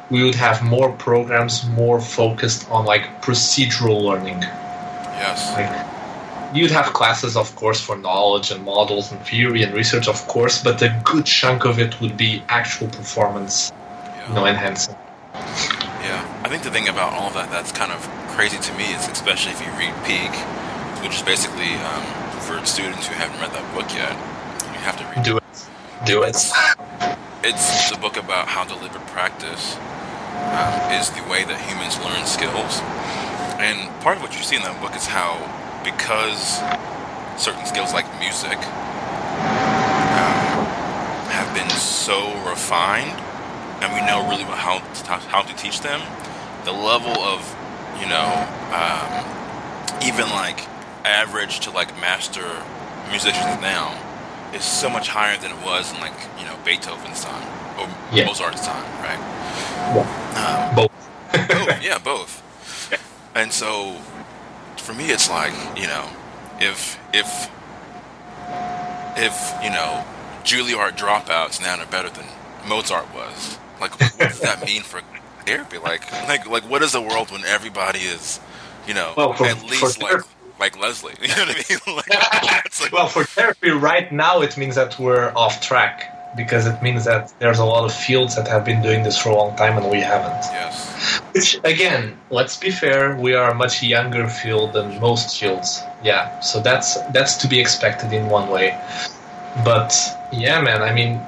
[0.09, 4.41] we would have more programs more focused on like procedural learning.
[4.41, 5.53] Yes.
[5.53, 10.25] Like you'd have classes of course for knowledge and models and theory and research of
[10.27, 13.71] course, but a good chunk of it would be actual performance
[14.27, 14.33] Yeah.
[14.33, 14.95] know, enhancing.
[16.03, 18.01] Yeah, I think the thing about all of that that's kind of
[18.35, 20.31] crazy to me is, especially if you read Peak,
[21.03, 22.03] which is basically um,
[22.43, 24.11] for students who haven't read that book yet,
[24.73, 25.23] you have to read.
[25.23, 25.43] Do it.
[26.05, 26.35] Do it.
[27.43, 29.75] It's the book about how deliberate practice
[30.51, 32.83] um, is the way that humans learn skills,
[33.63, 35.39] and part of what you see in that book is how
[35.83, 36.59] because
[37.39, 38.57] certain skills like music
[40.19, 40.67] um,
[41.31, 43.15] have been so refined
[43.81, 46.01] and we know really well how to, how to teach them,
[46.65, 47.41] the level of,
[48.01, 48.27] you know,
[48.73, 49.25] um,
[50.03, 50.67] even like
[51.05, 52.63] average to like master
[53.09, 53.95] musicians now
[54.53, 57.47] is so much higher than it was in like, you know, Beethoven's time
[57.79, 58.25] or Yeah.
[58.25, 59.19] Mozart's time, right?
[60.35, 60.91] Um, Both.
[61.47, 62.43] both, yeah, both.
[63.35, 63.95] And so,
[64.77, 66.09] for me, it's like you know,
[66.59, 67.49] if if
[69.15, 70.03] if you know,
[70.43, 72.25] Juilliard dropouts now are better than
[72.67, 73.57] Mozart was.
[73.79, 75.01] Like, what does that mean for
[75.45, 75.77] therapy?
[75.77, 78.39] Like, like, like, what is a world when everybody is,
[78.87, 80.21] you know, Well, for- at least like
[80.59, 81.13] like Leslie?
[81.21, 81.95] You know what I mean?
[81.97, 86.81] Like, like, well, for therapy right now, it means that we're off track because it
[86.83, 89.55] means that there's a lot of fields that have been doing this for a long
[89.55, 90.43] time and we haven't.
[90.53, 95.81] yes, Which, again, let's be fair, we are a much younger field than most fields.
[96.03, 98.77] Yeah, so that's that's to be expected in one way.
[99.63, 99.93] But
[100.31, 101.19] yeah, man, I mean,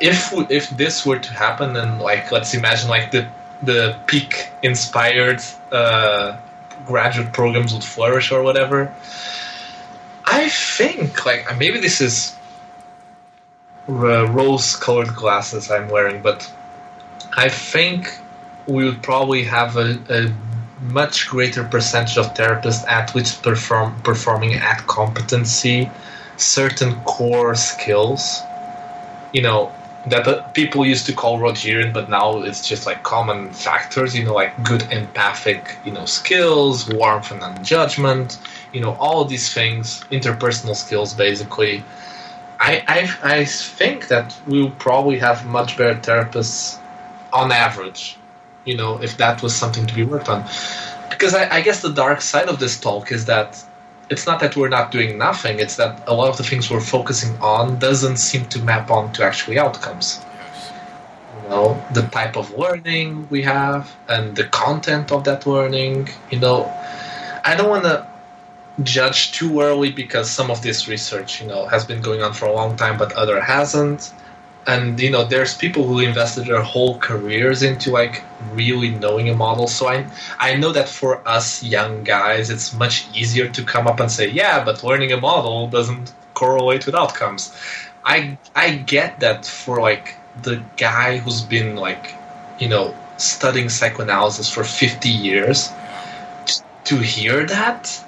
[0.00, 3.26] if if this were to happen, and like let's imagine like the
[3.62, 6.36] the peak inspired uh,
[6.86, 8.94] graduate programs would flourish or whatever.
[10.24, 12.36] I think like maybe this is
[13.88, 16.50] uh, rose-colored glasses I'm wearing, but
[17.36, 18.18] I think
[18.66, 20.34] we would probably have a, a
[20.92, 25.90] much greater percentage of therapists at which perform performing at competency
[26.36, 28.42] certain core skills.
[29.32, 29.72] You know
[30.10, 34.16] that people used to call Rogerian, but now it's just like common factors.
[34.16, 38.38] You know, like good empathic, you know, skills, warmth and non-judgment.
[38.72, 41.84] You know, all these things, interpersonal skills, basically.
[42.60, 46.80] I, I, I think that we'll probably have much better therapists
[47.32, 48.16] on average,
[48.64, 50.42] you know, if that was something to be worked on.
[51.08, 53.62] Because I, I guess the dark side of this talk is that
[54.10, 56.80] it's not that we're not doing nothing, it's that a lot of the things we're
[56.80, 60.20] focusing on doesn't seem to map on to actually outcomes.
[61.42, 66.38] You know, the type of learning we have and the content of that learning, you
[66.38, 66.72] know.
[67.44, 68.06] I don't want to
[68.82, 72.46] judge too early because some of this research, you know, has been going on for
[72.46, 74.12] a long time, but other hasn't.
[74.68, 79.34] And you know, there's people who invested their whole careers into like really knowing a
[79.34, 79.66] model.
[79.66, 80.06] So I
[80.38, 84.28] I know that for us young guys, it's much easier to come up and say,
[84.28, 87.52] yeah, but learning a model doesn't correlate with outcomes.
[88.04, 92.14] I I get that for like the guy who's been like,
[92.58, 95.70] you know, studying psychoanalysis for 50 years
[96.84, 98.04] to hear that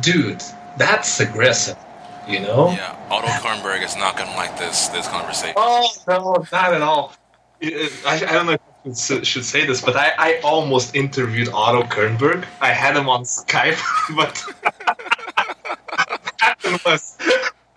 [0.00, 0.42] dude,
[0.76, 1.76] that's aggressive.
[2.28, 2.70] You know?
[2.70, 5.54] Yeah, Otto Kernberg is not gonna like this this conversation.
[5.56, 7.12] Oh no, not at all.
[7.62, 8.60] I, I don't know if
[9.10, 12.46] I should say this, but I, I almost interviewed Otto Kernberg.
[12.60, 13.80] I had him on Skype,
[14.16, 14.42] but
[16.84, 17.16] was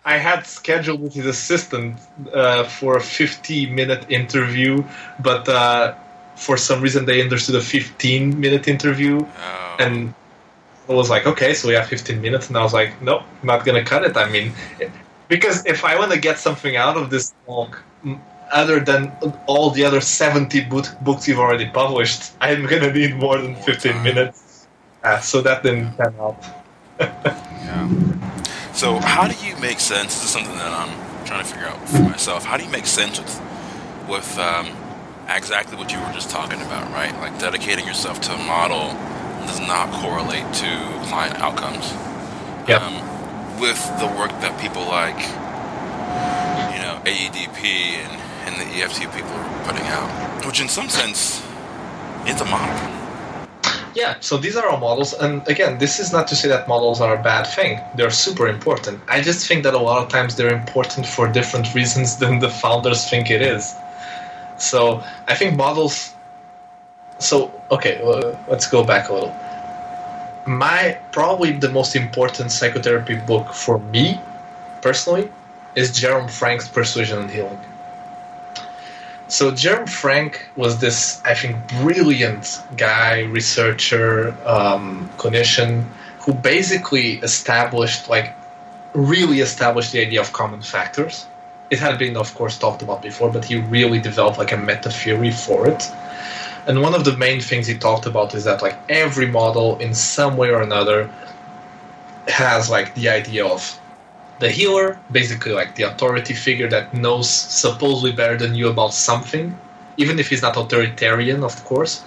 [0.05, 1.97] I had scheduled with his assistant
[2.33, 4.83] uh, for a 50 minute interview,
[5.19, 5.95] but uh,
[6.35, 9.75] for some reason they understood a 15 minute interview, Oh.
[9.79, 10.13] and
[10.89, 13.65] I was like, okay, so we have 15 minutes, and I was like, nope, not
[13.65, 14.17] gonna cut it.
[14.17, 14.53] I mean,
[15.29, 17.81] because if I want to get something out of this talk,
[18.51, 19.11] other than
[19.47, 23.91] all the other 70 book, books you've already published, I'm gonna need more than 15
[23.93, 24.03] time.
[24.03, 24.67] minutes.
[25.03, 26.43] Uh, so that didn't pan out.
[27.63, 27.87] Yeah.
[28.73, 30.15] So, how do you make sense?
[30.15, 32.43] This is something that I'm trying to figure out for myself.
[32.43, 33.41] How do you make sense with,
[34.09, 34.67] with um,
[35.29, 37.13] exactly what you were just talking about, right?
[37.21, 38.97] Like dedicating yourself to a model
[39.47, 40.71] does not correlate to
[41.07, 41.91] client outcomes.
[42.67, 42.81] Yep.
[42.81, 45.19] Um, with the work that people like,
[46.73, 47.63] you know, AEDP
[48.01, 48.11] and,
[48.45, 51.43] and the EFT people are putting out, which in some sense,
[52.25, 53.03] it's a model.
[53.95, 56.99] Yeah, so these are all models, and again, this is not to say that models
[56.99, 57.79] are a bad thing.
[57.95, 59.01] They're super important.
[59.07, 62.49] I just think that a lot of times they're important for different reasons than the
[62.49, 63.75] founders think it is.
[64.57, 66.13] So I think models.
[67.23, 69.35] So okay, well, let's go back a little.
[70.45, 74.19] My probably the most important psychotherapy book for me,
[74.81, 75.31] personally,
[75.73, 77.59] is Jerome Frank's Persuasion and Healing.
[79.29, 85.85] So Jerome Frank was this, I think, brilliant guy, researcher, um, clinician,
[86.19, 88.35] who basically established, like,
[88.93, 91.25] really established the idea of common factors.
[91.71, 94.91] It had been, of course, talked about before, but he really developed like a meta
[94.91, 95.89] theory for it.
[96.65, 99.93] And one of the main things he talked about is that like every model, in
[99.93, 101.09] some way or another,
[102.27, 103.79] has like the idea of
[104.39, 109.57] the healer, basically like the authority figure that knows supposedly better than you about something,
[109.97, 112.03] even if he's not authoritarian, of course.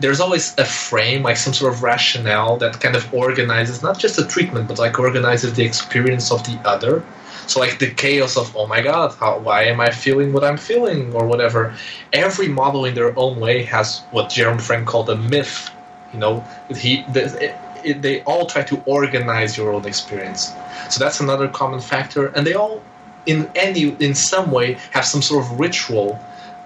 [0.00, 4.16] There's always a frame, like some sort of rationale that kind of organizes not just
[4.16, 7.02] the treatment, but like organizes the experience of the other.
[7.46, 10.56] So like the chaos of oh my god, how, why am I feeling what I'm
[10.56, 11.74] feeling or whatever.
[12.12, 15.70] Every model in their own way has what Jerome Frank called a myth.
[16.12, 17.54] You know, he the, it,
[17.84, 20.52] it, they all try to organize your own experience.
[20.90, 22.82] So that's another common factor, and they all,
[23.26, 26.18] in any in some way, have some sort of ritual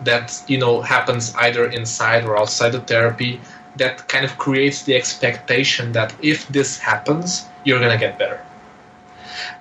[0.03, 3.41] that you know happens either inside or outside of therapy
[3.77, 8.41] that kind of creates the expectation that if this happens, you're gonna get better.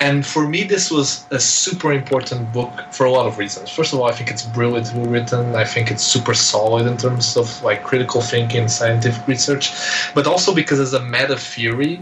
[0.01, 3.69] And for me, this was a super important book for a lot of reasons.
[3.69, 5.55] First of all, I think it's brilliantly written.
[5.55, 9.71] I think it's super solid in terms of like critical thinking, scientific research,
[10.15, 12.01] but also because as a meta theory,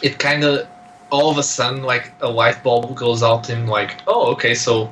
[0.00, 0.66] it kind of
[1.10, 4.90] all of a sudden like a light bulb goes out in like, oh, okay, so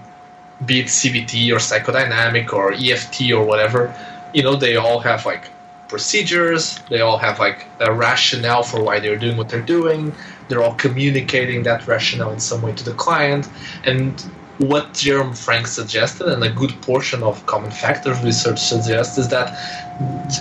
[0.66, 3.94] be it CBT or psychodynamic or EFT or whatever,
[4.34, 5.44] you know, they all have like
[5.88, 6.78] procedures.
[6.88, 10.14] They all have like a rationale for why they're doing what they're doing.
[10.50, 13.48] They're all communicating that rationale in some way to the client.
[13.84, 14.20] And
[14.58, 19.56] what Jerome Frank suggested, and a good portion of common factors research suggests, is that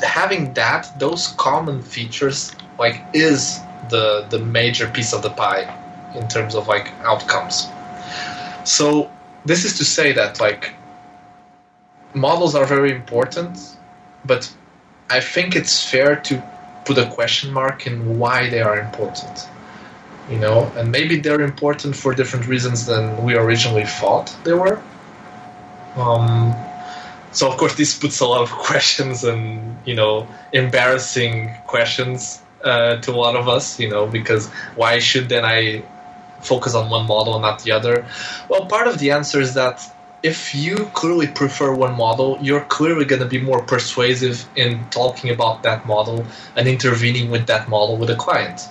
[0.04, 5.66] having that, those common features, like, is the the major piece of the pie
[6.16, 7.68] in terms of like outcomes.
[8.66, 9.10] So
[9.46, 10.74] this is to say that like
[12.14, 13.58] models are very important,
[14.26, 14.52] but
[15.10, 16.44] I think it's fair to
[16.86, 19.49] put a question mark in why they are important.
[20.30, 24.82] You know, and maybe they're important for different reasons than we originally thought they were.
[25.96, 26.54] Um,
[27.32, 32.98] so of course this puts a lot of questions and you know embarrassing questions uh,
[32.98, 33.80] to a lot of us.
[33.80, 35.84] You know, because why should then I
[36.42, 38.06] focus on one model and not the other?
[38.50, 39.82] Well, part of the answer is that
[40.22, 45.30] if you clearly prefer one model, you're clearly going to be more persuasive in talking
[45.30, 46.26] about that model
[46.56, 48.68] and intervening with that model with a client.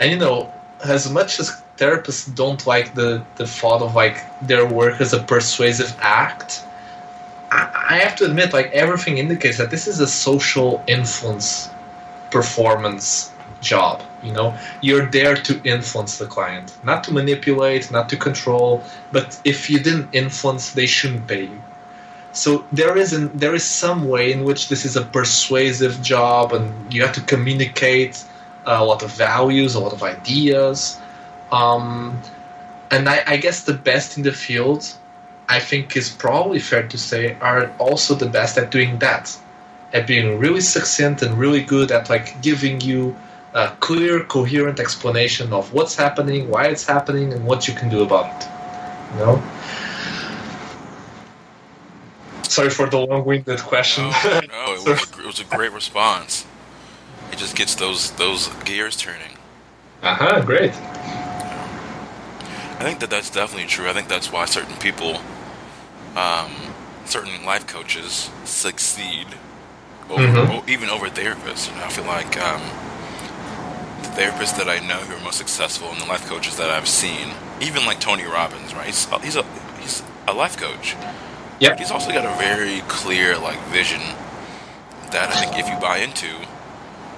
[0.00, 0.52] And you know,
[0.84, 5.22] as much as therapists don't like the, the thought of like their work as a
[5.22, 6.64] persuasive act,
[7.50, 11.70] I, I have to admit, like everything indicates that this is a social influence
[12.30, 14.02] performance job.
[14.22, 18.82] You know, you're there to influence the client, not to manipulate, not to control.
[19.12, 21.62] But if you didn't influence, they shouldn't pay you.
[22.32, 26.52] So there is an, there is some way in which this is a persuasive job,
[26.52, 28.22] and you have to communicate
[28.66, 30.98] a lot of values, a lot of ideas.
[31.52, 32.20] Um,
[32.90, 34.92] and I, I guess the best in the field,
[35.48, 39.36] I think, is probably fair to say, are also the best at doing that,
[39.92, 43.16] at being really succinct and really good at like giving you
[43.54, 48.02] a clear, coherent explanation of what's happening, why it's happening, and what you can do
[48.02, 48.48] about it.
[49.14, 49.42] You know.
[52.42, 54.04] Sorry for the long-winded question.
[54.04, 56.46] No, no it, was a, it was a great response.
[57.32, 59.36] It just gets those those gears turning.
[60.02, 60.40] Uh huh.
[60.42, 60.72] Great.
[62.78, 63.88] I think that that's definitely true.
[63.88, 65.16] I think that's why certain people,
[66.16, 66.50] um,
[67.06, 69.26] certain life coaches succeed
[70.10, 70.68] over, Mhm.
[70.68, 71.68] even over therapists.
[71.70, 72.60] You know, I feel like um,
[74.02, 76.86] the therapists that I know who are most successful and the life coaches that I've
[76.88, 78.86] seen, even like Tony Robbins, right?
[78.86, 79.44] He's, he's a
[79.80, 80.96] he's a life coach.
[81.60, 81.78] Yep.
[81.78, 84.02] He's also got a very clear like vision
[85.12, 86.28] that I think if you buy into,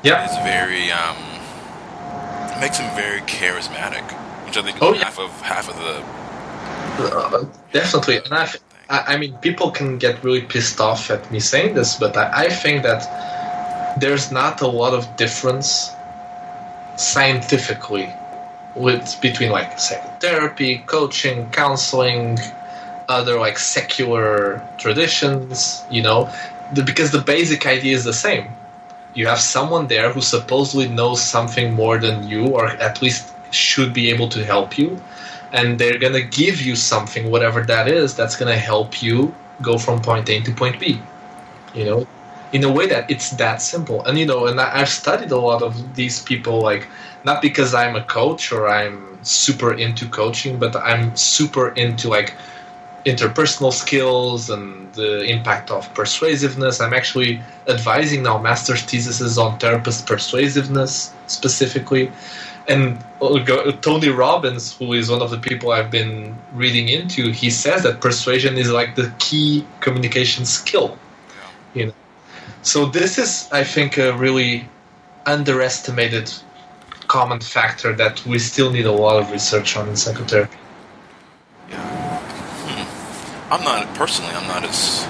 [0.03, 0.25] Yeah.
[0.25, 1.17] is very um,
[2.61, 4.05] makes him very charismatic,
[4.47, 5.05] which I think is Oh, yeah.
[5.05, 6.03] half of half of the
[7.01, 8.49] Uh, definitely, and I,
[8.91, 12.47] I I mean, people can get really pissed off at me saying this, but I,
[12.47, 13.03] I think that
[14.01, 15.91] there's not a lot of difference
[16.97, 18.09] scientifically
[18.75, 22.39] with between like psychotherapy, coaching, counseling,
[23.09, 25.85] other like secular traditions.
[25.91, 26.31] You know,
[26.75, 28.49] the, because the basic idea is the same.
[29.15, 33.93] You have someone there who supposedly knows something more than you, or at least should
[33.93, 35.01] be able to help you
[35.53, 40.01] and they're gonna give you something, whatever that is, that's gonna help you go from
[40.01, 41.01] point A to point B.
[41.75, 42.07] You know,
[42.53, 44.05] in a way that it's that simple.
[44.05, 46.87] And you know, and I've studied a lot of these people, like
[47.25, 52.35] not because I'm a coach or I'm super into coaching, but I'm super into like
[53.09, 56.81] interpersonal skills and the impact of persuasiveness.
[56.81, 62.13] I'm actually advising now master's theses on therapist persuasiveness specifically.
[62.69, 67.51] And uh, Tony Robbins, who is one of the people I've been reading into, he
[67.51, 70.99] says that persuasion is like the key communication skill.
[71.75, 71.95] You know,
[72.63, 74.69] so this is, I think, a really
[75.27, 76.33] underestimated
[77.09, 80.59] common factor that we still need a lot of research on in psychotherapy.
[81.71, 82.08] yeah.
[83.51, 84.33] I'm not personally.
[84.35, 85.07] I'm not as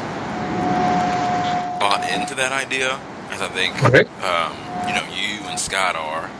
[1.81, 2.99] bought into that idea
[3.31, 4.05] as I think Okay.
[4.25, 4.53] um,
[4.89, 6.31] you know you and Scott are.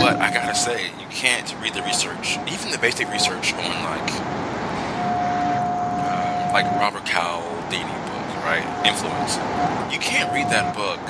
[0.00, 4.10] But I gotta say, you can't read the research, even the basic research on like
[5.88, 8.66] uh, like Robert Cialdini book, right?
[8.86, 9.36] Influence.
[9.92, 11.00] You can't read that book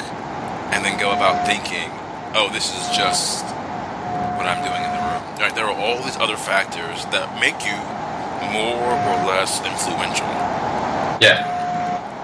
[0.74, 1.90] and then go about thinking,
[2.36, 3.44] oh, this is just
[4.36, 5.22] what I'm doing in the room.
[5.40, 5.54] Right?
[5.54, 7.76] There are all these other factors that make you
[8.52, 10.26] more or less influential.
[11.20, 11.44] Yeah.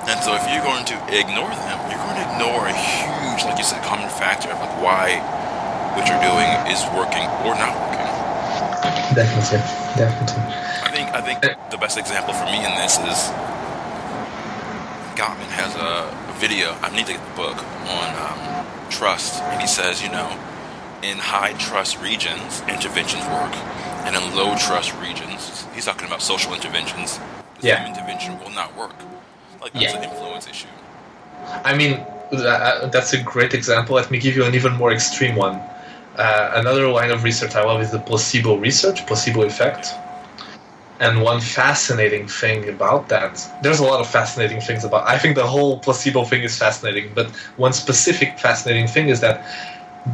[0.09, 3.57] And so if you're going to ignore them, you're going to ignore a huge, like
[3.57, 5.17] you said, common factor of like why
[5.97, 8.11] what you're doing is working or not working.
[9.15, 9.63] Definitely.
[9.97, 10.43] Definitely.
[10.85, 13.31] I think I think the best example for me in this is
[15.17, 16.75] Gottman has a video.
[16.83, 17.59] I need to get the book
[17.89, 20.29] on um, trust, and he says, you know,
[21.05, 23.53] in high trust regions, interventions work,
[24.07, 27.21] and in low trust regions, he's talking about social interventions.
[27.61, 27.77] The Yeah.
[27.77, 28.97] same intervention will not work.
[29.61, 29.99] Like that's Yeah.
[29.99, 30.73] an influence issue.
[31.65, 32.05] I mean,
[32.95, 33.97] that's a great example.
[33.97, 35.61] Let me give you an even more extreme one.
[36.17, 39.93] Uh, another line of research I love is the placebo research, placebo effect.
[41.01, 43.33] And one fascinating thing about that,
[43.63, 45.07] there's a lot of fascinating things about.
[45.07, 47.27] I think the whole placebo thing is fascinating, but
[47.57, 49.45] one specific fascinating thing is that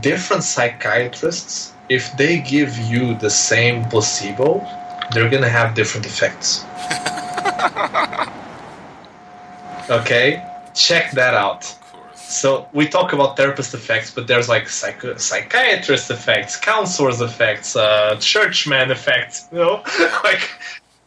[0.00, 4.64] different psychiatrists, if they give you the same placebo,
[5.12, 6.64] they're gonna have different effects.
[9.90, 11.74] okay, check that out
[12.14, 18.16] So we talk about therapist effects, but there's like psycho- psychiatrist effects, counselors effects, uh,
[18.20, 19.48] churchman effects.
[19.50, 19.82] You know,
[20.24, 20.48] like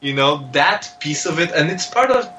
[0.02, 2.30] you know that piece of it, and it's part of.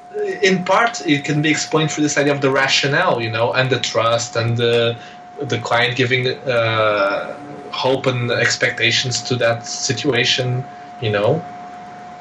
[0.43, 3.69] In part, it can be explained through this idea of the rationale, you know, and
[3.71, 4.97] the trust, and the
[5.41, 7.37] the client giving uh,
[7.71, 10.65] hope and expectations to that situation.
[11.01, 11.45] You know,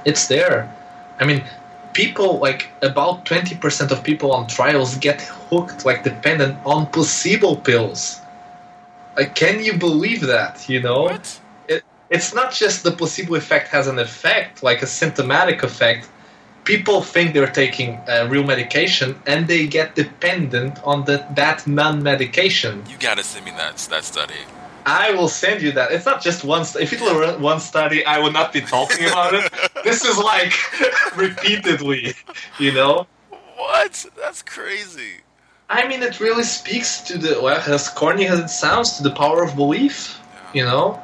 [0.05, 0.69] it's there.
[1.19, 1.43] I mean,
[1.93, 8.21] people like about 20% of people on trials get hooked like dependent on placebo pills
[9.15, 13.87] like can you believe that you know it, it's not just the placebo effect has
[13.87, 16.09] an effect like a symptomatic effect
[16.63, 22.83] people think they're taking a real medication and they get dependent on the, that non-medication
[22.89, 24.41] You gotta send me that that study.
[24.85, 25.91] I will send you that.
[25.91, 26.65] It's not just one.
[26.65, 29.51] St- if it were one study, I would not be talking about it.
[29.83, 30.53] this is like
[31.15, 32.13] repeatedly,
[32.59, 33.07] you know.
[33.55, 34.05] What?
[34.19, 35.21] That's crazy.
[35.69, 39.11] I mean, it really speaks to the well, as corny as it sounds, to the
[39.11, 40.19] power of belief,
[40.53, 41.01] you know.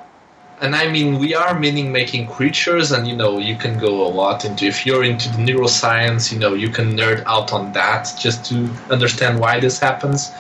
[0.62, 4.44] And I mean, we are meaning-making creatures, and you know, you can go a lot
[4.44, 4.66] into.
[4.66, 8.70] If you're into the neuroscience, you know, you can nerd out on that just to
[8.90, 10.34] understand why this happens.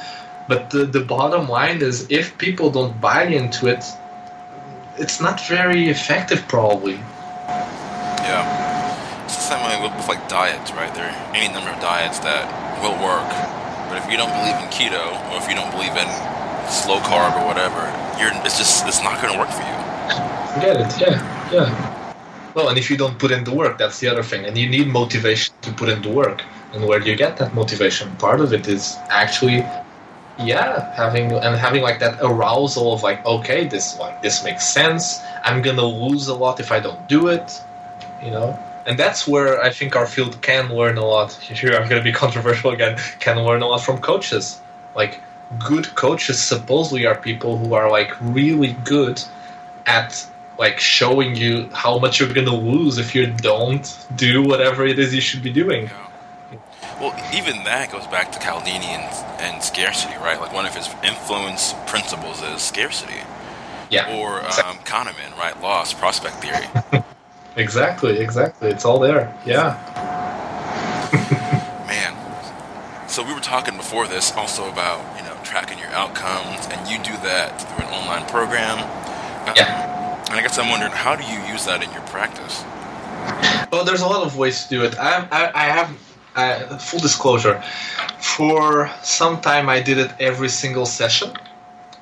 [0.49, 3.85] But the, the bottom line is, if people don't buy into it,
[4.97, 6.99] it's not very effective, probably.
[8.27, 9.23] Yeah.
[9.23, 10.93] It's the same way with, like diets, right?
[10.93, 12.43] There are any number of diets that
[12.83, 13.29] will work,
[13.87, 14.99] but if you don't believe in keto
[15.31, 16.09] or if you don't believe in
[16.67, 17.87] slow carb or whatever,
[18.19, 19.78] you're it's just it's not going to work for you.
[20.61, 21.01] Get it?
[21.01, 21.99] Yeah, yeah.
[22.53, 24.45] Well, and if you don't put in the work, that's the other thing.
[24.45, 26.43] And you need motivation to put in the work.
[26.73, 28.15] And where do you get that motivation?
[28.17, 29.65] Part of it is actually,
[30.39, 35.19] yeah, having and having like that arousal of like, okay, this like this makes sense.
[35.43, 37.61] I'm gonna lose a lot if I don't do it,
[38.23, 38.57] you know.
[38.85, 41.33] And that's where I think our field can learn a lot.
[41.61, 42.99] Here, I'm gonna be controversial again.
[43.19, 44.59] Can learn a lot from coaches.
[44.95, 45.21] Like
[45.57, 49.21] good coaches supposedly are people who are like really good
[49.85, 50.27] at
[50.59, 55.15] like showing you how much you're gonna lose if you don't do whatever it is
[55.15, 55.85] you should be doing.
[55.85, 56.05] Yeah.
[56.99, 60.37] Well, even that goes back to Cialdini and, and scarcity, right?
[60.39, 63.21] Like one of his influence principles is scarcity.
[63.89, 64.19] Yeah.
[64.19, 64.77] Or exactly.
[64.77, 65.59] um, Kahneman, right?
[65.61, 66.67] Loss, prospect theory.
[67.55, 68.69] exactly, exactly.
[68.69, 69.33] It's all there.
[69.45, 69.79] Yeah.
[71.87, 73.07] Man.
[73.07, 76.97] So we were talking before this also about, you know, tracking your outcomes, and you
[76.97, 78.77] do that through an online program.
[79.47, 79.88] Um, Yeah.
[80.29, 82.63] And I guess I'm wondering, how do you use that in your practice?
[83.71, 84.95] Well, there's a lot of ways to do it.
[84.99, 85.89] I, I, I have
[86.35, 87.61] uh, full disclosure.
[88.19, 91.31] For some time, I did it every single session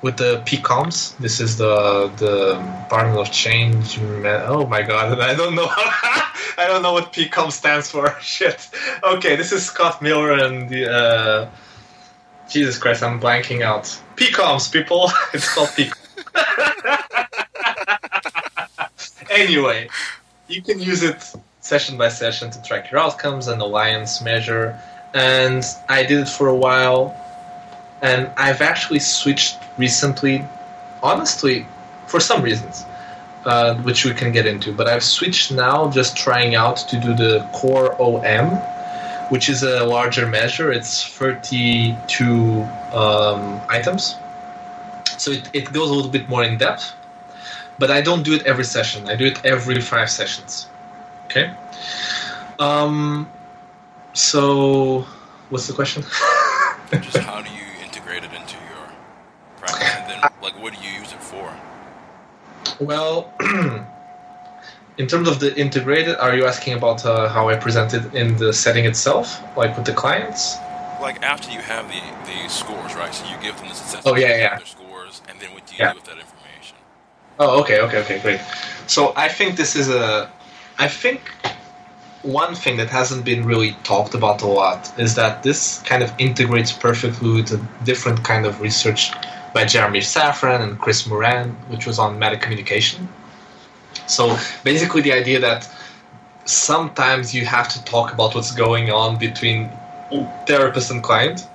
[0.02, 1.16] with the PCOMs.
[1.18, 2.56] This is the the
[2.88, 3.98] Partner of Change.
[4.00, 5.18] Oh my god!
[5.30, 5.68] I don't know.
[5.70, 8.14] I don't know what PCOM stands for.
[8.20, 8.68] Shit.
[9.02, 10.90] Okay, this is Scott Miller and the.
[10.90, 11.50] Uh,
[12.48, 13.84] Jesus Christ, I'm blanking out.
[14.16, 15.10] PCOMs, people.
[15.34, 15.94] it's called PCOMs.
[19.30, 19.88] Anyway,
[20.48, 24.78] you can use it session by session to track your outcomes and alliance measure.
[25.14, 27.14] And I did it for a while,
[28.02, 30.44] and I've actually switched recently,
[31.02, 31.66] honestly,
[32.06, 32.84] for some reasons,
[33.44, 34.72] uh, which we can get into.
[34.72, 38.48] But I've switched now, just trying out to do the Core OM,
[39.30, 40.72] which is a larger measure.
[40.72, 42.24] It's 32
[42.92, 44.16] um, items,
[45.18, 46.92] so it, it goes a little bit more in depth.
[47.78, 49.08] But I don't do it every session.
[49.08, 50.66] I do it every five sessions.
[51.26, 51.52] Okay.
[52.58, 53.28] Um.
[54.14, 55.06] So,
[55.50, 56.02] what's the question?
[57.00, 58.84] Just how do you integrate it into your
[59.58, 61.52] practice, and then like what do you use it for?
[62.80, 63.32] Well,
[64.98, 68.36] in terms of the integrated, are you asking about uh, how I present it in
[68.36, 70.56] the setting itself, like with the clients?
[71.00, 73.14] Like after you have the the scores, right?
[73.14, 74.06] So you give them the assessment.
[74.06, 74.56] Oh, yeah, yeah.
[74.56, 75.92] Their scores, and then what do you Yeah.
[75.92, 76.37] do with that information?
[77.38, 78.40] Oh, okay, okay, okay, great.
[78.86, 80.30] So I think this is a.
[80.78, 81.20] I think
[82.22, 86.12] one thing that hasn't been really talked about a lot is that this kind of
[86.18, 89.12] integrates perfectly with a different kind of research
[89.54, 93.08] by Jeremy Safran and Chris Muran, which was on meta communication.
[94.06, 95.68] So basically, the idea that
[96.44, 99.70] sometimes you have to talk about what's going on between
[100.46, 101.47] therapist and client.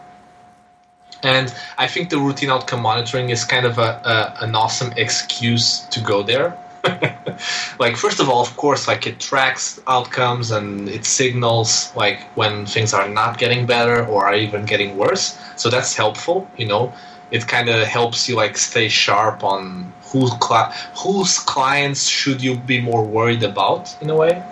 [1.24, 5.80] And I think the routine outcome monitoring is kind of a, a an awesome excuse
[5.91, 6.57] to go there.
[7.80, 12.65] like first of all, of course, like it tracks outcomes and it signals like when
[12.65, 15.38] things are not getting better or are even getting worse.
[15.55, 16.93] So that's helpful, you know.
[17.32, 22.57] It kind of helps you like stay sharp on whose cli- whose clients should you
[22.57, 24.43] be more worried about in a way.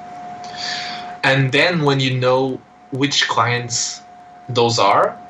[1.24, 2.60] And then when you know
[2.92, 4.02] which clients
[4.50, 5.21] those are,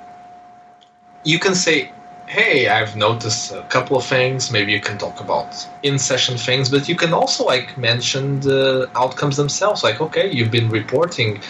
[1.23, 1.91] you can say,
[2.27, 6.87] "Hey, I've noticed a couple of things." Maybe you can talk about in-session things, but
[6.89, 9.83] you can also like mention the outcomes themselves.
[9.83, 11.41] Like, okay, you've been reporting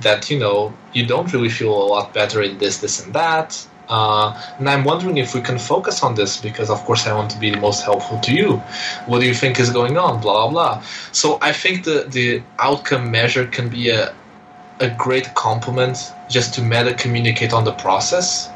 [0.00, 3.66] that you know you don't really feel a lot better in this, this, and that.
[3.88, 7.30] Uh, and I'm wondering if we can focus on this because, of course, I want
[7.32, 8.56] to be the most helpful to you.
[9.06, 10.20] What do you think is going on?
[10.20, 10.82] Blah blah blah.
[11.12, 14.14] So I think the the outcome measure can be a
[14.80, 18.48] a great complement just to meta communicate on the process,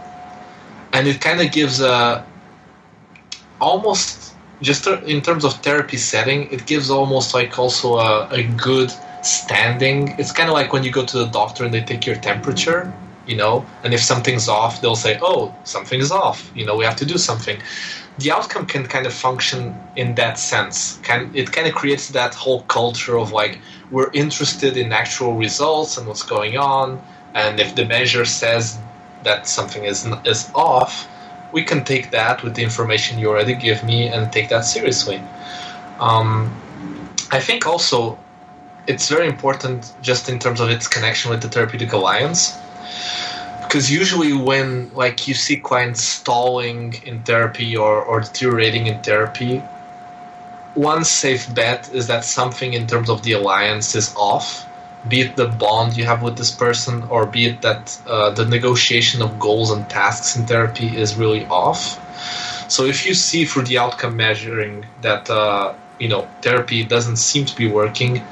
[0.96, 2.24] and it kind of gives a
[3.60, 8.90] almost just in terms of therapy setting, it gives almost like also a, a good
[9.22, 10.14] standing.
[10.18, 12.92] It's kind of like when you go to the doctor and they take your temperature
[13.26, 16.50] you know and if something's off they'll say oh something's off.
[16.54, 17.58] You know we have to do something.
[18.18, 20.98] The outcome can kind of function in that sense.
[21.02, 23.58] Can it kind of creates that whole culture of like
[23.90, 27.02] we're interested in actual results and what's going on.
[27.34, 28.78] And if the measure says
[29.22, 31.08] that something is is off
[31.52, 35.22] we can take that with the information you already give me and take that seriously.
[36.00, 36.52] Um,
[37.30, 38.18] i think also
[38.86, 42.56] it's very important just in terms of its connection with the therapeutic alliance
[43.62, 49.58] because usually when like you see clients stalling in therapy or, or deteriorating in therapy
[50.74, 54.66] one safe bet is that something in terms of the alliance is off
[55.08, 58.44] be it the bond you have with this person or be it that uh, the
[58.44, 62.00] negotiation of goals and tasks in therapy is really off
[62.70, 67.44] so if you see through the outcome measuring that uh, you know therapy doesn't seem
[67.44, 68.22] to be working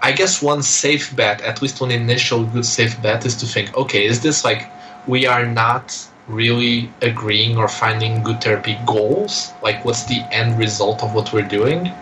[0.00, 3.76] I guess one safe bet, at least one initial good safe bet, is to think,
[3.76, 4.70] okay, is this like
[5.06, 5.96] we are not
[6.28, 9.52] really agreeing or finding good therapy goals?
[9.62, 11.92] Like, what's the end result of what we're doing?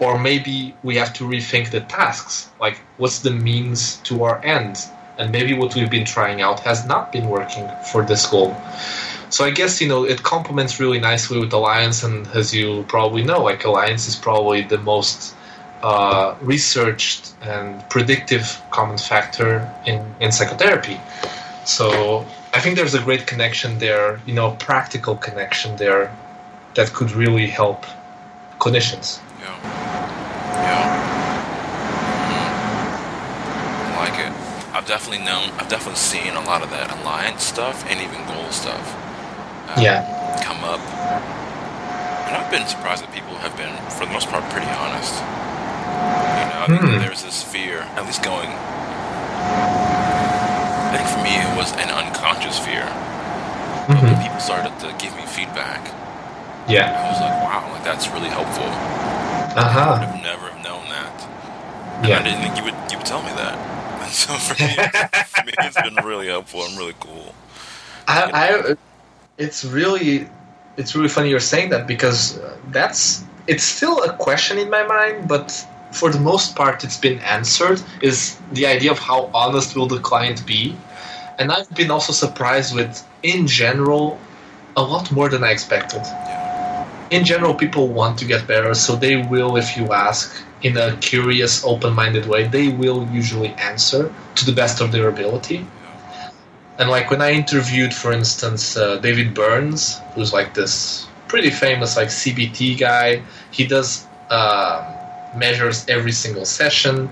[0.00, 2.50] Or maybe we have to rethink the tasks.
[2.60, 4.78] Like, what's the means to our end?
[5.18, 8.56] And maybe what we've been trying out has not been working for this goal.
[9.30, 13.22] So I guess you know it complements really nicely with Alliance, and as you probably
[13.22, 15.34] know, like Alliance is probably the most
[15.82, 20.98] uh, researched and predictive common factor in, in psychotherapy.
[21.64, 26.16] So I think there's a great connection there, you know, practical connection there
[26.74, 27.84] that could really help
[28.58, 29.20] clinicians.
[29.48, 30.68] Yeah.
[30.68, 30.86] Yeah.
[32.28, 32.50] Mm.
[33.86, 34.32] I like it.
[34.74, 38.50] I've definitely known, I've definitely seen a lot of that alliance stuff and even goal
[38.52, 38.94] stuff.
[39.76, 40.04] Um, yeah.
[40.44, 40.80] Come up.
[42.28, 45.14] And I've been surprised that people have been, for the most part, pretty honest.
[45.16, 47.00] You know, I think hmm.
[47.00, 48.52] there's this fear, at least going.
[50.88, 52.88] I think for me it was an unconscious fear.
[53.88, 54.04] Mm-hmm.
[54.04, 55.80] when people started to give me feedback,
[56.68, 58.68] yeah, I was like, wow, like that's really helpful.
[59.58, 59.80] Uh huh.
[59.80, 61.98] I would have never have known that.
[61.98, 62.20] And yeah.
[62.20, 63.56] I didn't think you would you would tell me that.
[64.02, 64.68] And so for me,
[65.24, 67.34] for me it's been really helpful and really cool.
[68.06, 68.76] I, I,
[69.36, 70.28] it's really,
[70.78, 75.28] it's really funny you're saying that because that's it's still a question in my mind,
[75.28, 79.86] but for the most part it's been answered is the idea of how honest will
[79.86, 80.76] the client be
[81.38, 84.18] and i've been also surprised with in general
[84.76, 86.02] a lot more than i expected
[87.10, 90.96] in general people want to get better so they will if you ask in a
[90.96, 95.66] curious open-minded way they will usually answer to the best of their ability
[96.78, 101.96] and like when i interviewed for instance uh, david burns who's like this pretty famous
[101.96, 104.84] like cbt guy he does um,
[105.34, 107.08] measures every single session.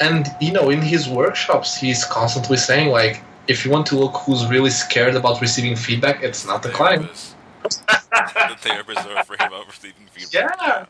[0.00, 4.16] And you know, in his workshops, he's constantly saying like, if you want to look
[4.24, 7.29] who's really scared about receiving feedback, it's not the client.
[7.62, 10.58] The therapists are afraid about receiving feedback.
[10.60, 10.86] Yeah,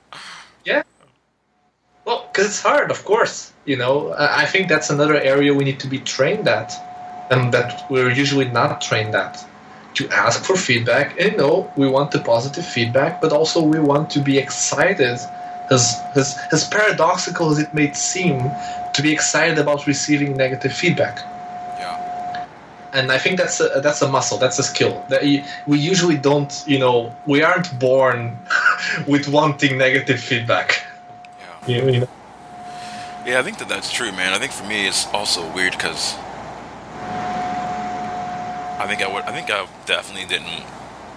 [0.65, 0.83] yeah.
[2.05, 3.53] Well, because it's hard, of course.
[3.67, 6.73] You know, I think that's another area we need to be trained at,
[7.31, 9.45] and that we're usually not trained at.
[9.95, 13.81] To ask for feedback, and you know, we want the positive feedback, but also we
[13.81, 15.01] want to be excited
[15.71, 18.39] as, as, as paradoxical as it may seem,
[18.95, 21.19] to be excited about receiving negative feedback.
[22.93, 23.01] Yeah.
[23.01, 25.23] And I think that's a that's a muscle, that's a skill that
[25.67, 28.39] we usually don't, you know, we aren't born
[29.07, 30.83] with wanting negative feedback.
[31.67, 31.77] Yeah.
[31.77, 32.09] You, you know?
[33.27, 34.33] Yeah, I think that that's true, man.
[34.33, 36.15] I think for me it's also weird because
[38.79, 39.25] I think I would.
[39.25, 40.65] I think I definitely didn't.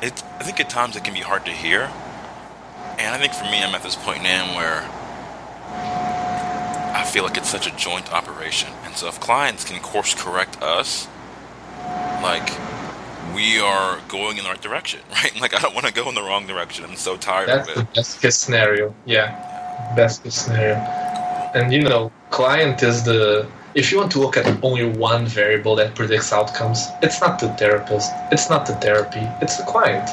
[0.02, 0.22] It.
[0.40, 1.90] I think at times it can be hard to hear
[2.98, 4.88] and I think for me, I'm at this point now where
[6.96, 8.70] I feel like it's such a joint operation.
[8.86, 11.08] And so if clients can course correct us,
[12.24, 12.50] like
[13.36, 15.40] we are going in the right direction, right?
[15.40, 16.86] Like I don't want to go in the wrong direction.
[16.86, 17.80] I'm so tired That's of it.
[17.80, 18.96] the best case scenario.
[19.06, 19.94] Yeah.
[19.96, 20.76] Best case scenario.
[21.54, 25.76] And you know, client is the if you want to look at only one variable
[25.76, 30.08] that predicts outcomes, it's not the therapist, it's not the therapy, it's the client.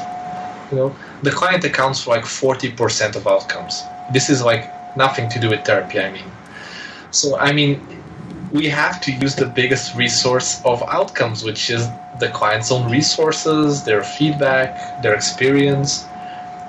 [0.71, 3.83] You know, the client accounts for like 40% of outcomes.
[4.13, 4.63] This is like
[4.97, 6.31] nothing to do with therapy, I mean.
[7.11, 8.00] So, I mean,
[8.51, 11.87] we have to use the biggest resource of outcomes, which is
[12.19, 16.05] the client's own resources, their feedback, their experience.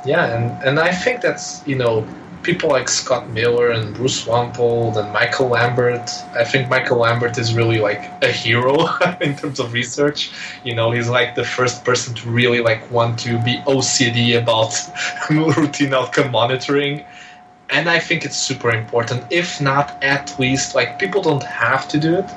[0.04, 2.06] Yeah, and, and I think that's, you know,
[2.42, 6.10] people like Scott Miller and Bruce Wampold and Michael Lambert.
[6.34, 8.86] I think Michael Lambert is really like a hero
[9.20, 10.30] in terms of research.
[10.64, 14.74] You know, he's like the first person to really like want to be OCD about
[15.56, 17.04] routine outcome monitoring.
[17.72, 19.24] And I think it's super important.
[19.30, 22.30] If not, at least like people don't have to do it,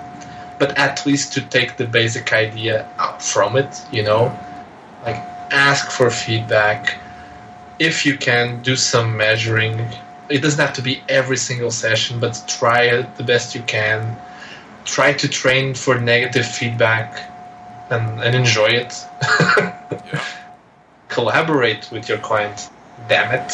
[0.59, 4.37] but at least to take the basic idea out from it, you know?
[5.03, 5.17] Like
[5.51, 6.97] ask for feedback
[7.79, 9.79] if you can do some measuring
[10.29, 14.17] it doesn't have to be every single session but try it the best you can
[14.85, 17.29] try to train for negative feedback
[17.91, 18.93] and, and enjoy it
[20.11, 20.23] Yeah.
[21.09, 22.69] collaborate with your client
[23.07, 23.51] damn it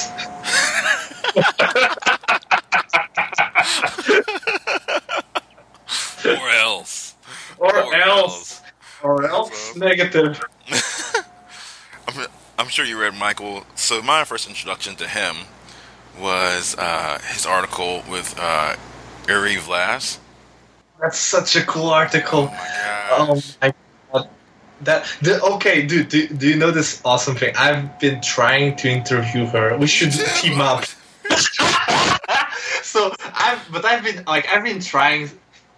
[6.26, 7.16] or else.
[7.58, 8.62] or, Or else
[9.04, 10.40] or else negative
[12.08, 12.28] I'm,
[12.60, 13.66] I'm sure you read Michael.
[13.76, 15.36] So my first introduction to him
[16.20, 18.76] was uh, his article with uh,
[19.28, 20.20] Uri Vlas.
[21.02, 22.50] that's such a cool article
[23.12, 23.74] Oh my
[24.14, 24.30] Oh god.
[24.82, 26.10] That the, okay, dude.
[26.10, 27.54] Do, do you know this awesome thing?
[27.58, 29.78] I've been trying to interview her.
[29.78, 30.86] We should team up.
[32.84, 35.30] so I've, but I've been like I've been trying.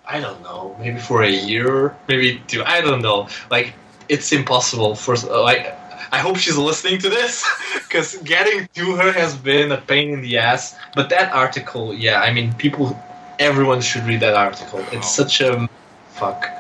[0.06, 2.62] I don't know, maybe for a year, maybe two.
[2.64, 3.30] I don't know.
[3.50, 3.74] Like
[4.10, 5.78] it's impossible for like.
[6.12, 7.44] I hope she's listening to this
[7.74, 10.76] because getting to her has been a pain in the ass.
[10.94, 13.02] But that article, yeah, I mean, people,
[13.40, 14.86] everyone should read that article.
[14.92, 15.68] It's such a
[16.12, 16.46] fuck.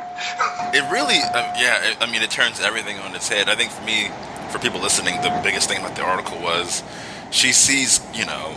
[0.74, 1.92] It really, um, yeah.
[1.92, 3.48] It, I mean, it turns everything on its head.
[3.48, 4.10] I think for me,
[4.50, 6.82] for people listening, the biggest thing about the article was
[7.30, 8.56] she sees, you know,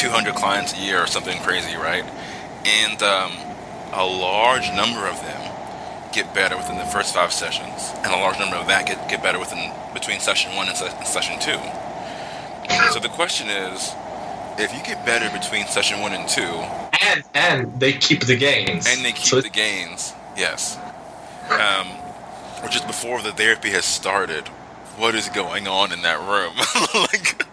[0.00, 2.04] 200 clients a year or something crazy, right?
[2.64, 3.32] And um,
[3.92, 5.52] a large number of them
[6.12, 9.22] get better within the first five sessions, and a large number of that get, get
[9.22, 11.60] better within between session one and, se- and session two.
[12.94, 13.92] So the question is,
[14.58, 16.48] if you get better between session one and two,
[17.02, 20.78] and and they keep the gains and they keep So the gains, yes,
[21.50, 21.88] um,
[22.62, 24.48] or just before the therapy has started,
[24.96, 26.56] what is going on in that room?
[27.12, 27.44] like,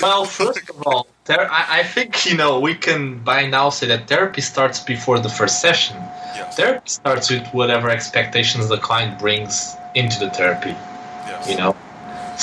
[0.00, 3.86] well first of all ther- I, I think you know we can by now say
[3.88, 5.96] that therapy starts before the first session.
[6.34, 10.74] Yes, therapy starts with whatever expectations the client brings into the therapy
[11.26, 11.48] yes.
[11.50, 11.76] you know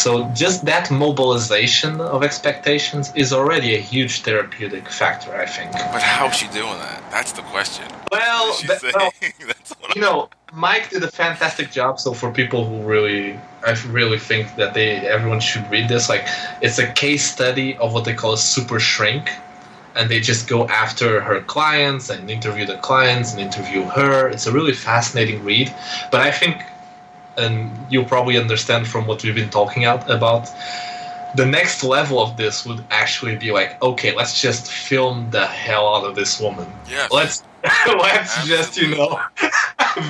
[0.03, 0.11] so
[0.43, 6.35] just that mobilization of expectations is already a huge therapeutic factor i think But how's
[6.35, 6.99] she doing that?
[7.15, 7.85] That's the question.
[8.11, 9.11] well, that- well,
[9.95, 11.99] you know, Mike did a fantastic job.
[11.99, 16.07] So for people who really, I really think that they everyone should read this.
[16.13, 16.25] Like,
[16.61, 19.25] it's a case study of what they call a super shrink,
[19.95, 24.29] and they just go after her clients and interview the clients and interview her.
[24.33, 25.67] It's a really fascinating read.
[26.11, 26.55] But I think,
[27.37, 30.49] and you'll probably understand from what we've been talking out about.
[31.35, 35.95] The next level of this would actually be like, okay, let's just film the hell
[35.95, 37.11] out of this woman yes.
[37.11, 37.43] let's
[37.87, 39.19] let's just you know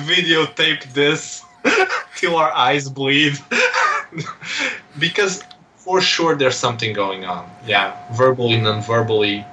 [0.06, 1.44] videotape this
[2.16, 3.38] till our eyes bleed
[4.98, 5.42] because
[5.76, 9.44] for sure there's something going on yeah verbally non-verbally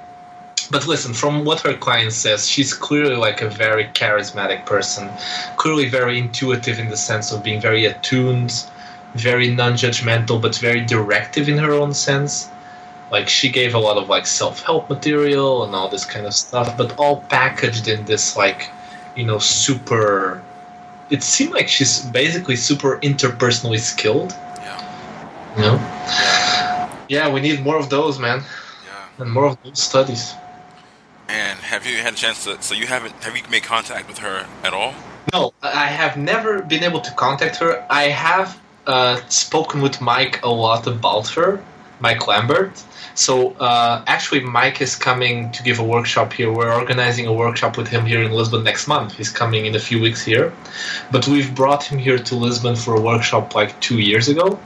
[0.70, 5.10] but listen from what her client says she's clearly like a very charismatic person
[5.56, 8.64] clearly very intuitive in the sense of being very attuned
[9.14, 12.48] very non-judgmental but very directive in her own sense
[13.10, 16.76] like she gave a lot of like self-help material and all this kind of stuff
[16.76, 18.70] but all packaged in this like
[19.16, 20.42] you know super
[21.10, 25.56] it seemed like she's basically super interpersonally skilled Yeah.
[25.56, 26.90] you know Yeah.
[27.08, 28.42] yeah we need more of those man
[28.84, 29.22] Yeah.
[29.24, 30.34] and more of those studies
[31.28, 32.60] And have you had a chance to?
[32.62, 33.12] So you haven't?
[33.24, 34.94] Have you made contact with her at all?
[35.32, 40.42] no i have never been able to contact her i have uh, spoken with mike
[40.42, 41.62] a lot about her
[42.00, 42.82] mike lambert
[43.14, 47.76] so uh, actually mike is coming to give a workshop here we're organizing a workshop
[47.76, 50.52] with him here in lisbon next month he's coming in a few weeks here
[51.10, 54.58] but we've brought him here to lisbon for a workshop like two years ago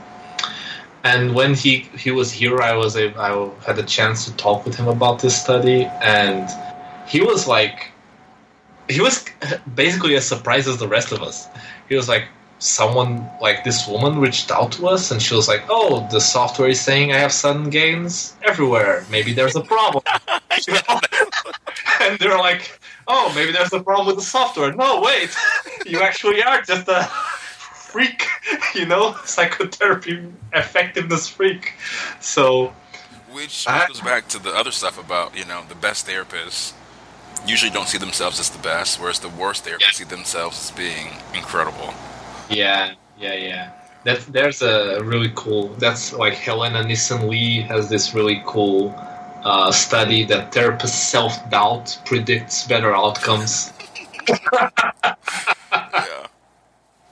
[1.03, 4.65] and when he he was here i was a, i had a chance to talk
[4.65, 6.49] with him about this study and
[7.07, 7.93] he was like
[8.89, 9.25] he was
[9.75, 11.47] basically as surprised as the rest of us.
[11.89, 12.27] He was like
[12.59, 16.69] someone like this woman reached out to us and she was like oh the software
[16.69, 19.05] is saying i have sudden gains everywhere.
[19.11, 20.03] Maybe there's a problem.
[22.01, 25.29] And they're like, "Oh, maybe there's a problem with the software." No, wait,
[25.85, 27.09] you actually are just a
[27.93, 28.25] freak,
[28.75, 30.15] you know, psychotherapy
[30.51, 31.73] effectiveness freak.
[32.19, 32.73] So,
[33.31, 36.73] Which I- goes back to the other stuff about, you know, the best therapists
[37.47, 39.91] usually don't see themselves as the best, whereas the worst therapists Yeah.
[39.91, 41.93] see themselves as being incredible.
[42.49, 43.69] yeah, yeah, yeah.
[44.05, 45.69] That's there's a really cool.
[45.79, 48.93] That's like Helena Nissen-Lie has this really cool
[49.45, 53.71] uh, study that therapist self doubt predicts better outcomes.
[55.93, 56.12] yeah.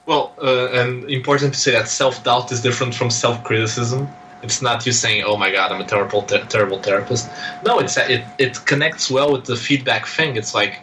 [0.06, 4.08] Well, uh, and important to say that self doubt is different from self criticism.
[4.42, 7.28] It's not you saying, "Oh my God, I'm a terrible, ter- terrible therapist."
[7.64, 10.36] No, it's it it connects well with the feedback thing.
[10.36, 10.80] It's like,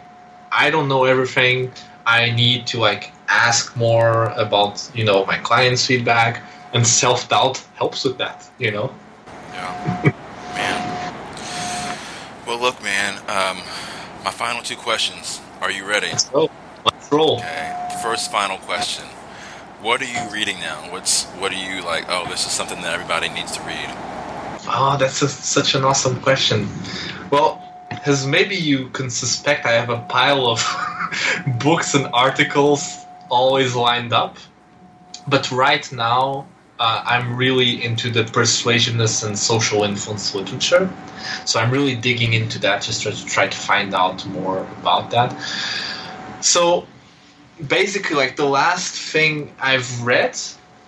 [0.50, 1.70] I don't know everything.
[2.06, 6.42] I need to like ask more about you know my clients' feedback,
[6.72, 8.48] and self doubt helps with that.
[8.58, 8.94] You know.
[9.52, 10.14] Yeah.
[10.54, 11.98] man.
[12.46, 13.58] Well, look, man, um,
[14.24, 15.42] my final two questions.
[15.60, 16.16] Are you ready?
[16.16, 16.50] So
[16.86, 17.36] let's roll.
[17.40, 17.89] Okay.
[18.02, 19.04] First final question.
[19.82, 20.90] What are you reading now?
[20.90, 22.06] What's what are you like?
[22.08, 23.88] Oh, this is something that everybody needs to read.
[24.68, 26.66] Oh, that's a, such an awesome question.
[27.30, 27.62] Well,
[28.06, 30.64] as maybe you can suspect, I have a pile of
[31.62, 34.38] books and articles always lined up.
[35.28, 36.46] But right now,
[36.78, 40.90] uh, I'm really into the persuasiveness and social influence literature.
[41.44, 45.36] So I'm really digging into that just to try to find out more about that.
[46.40, 46.86] So
[47.68, 50.38] basically, like the last thing I've read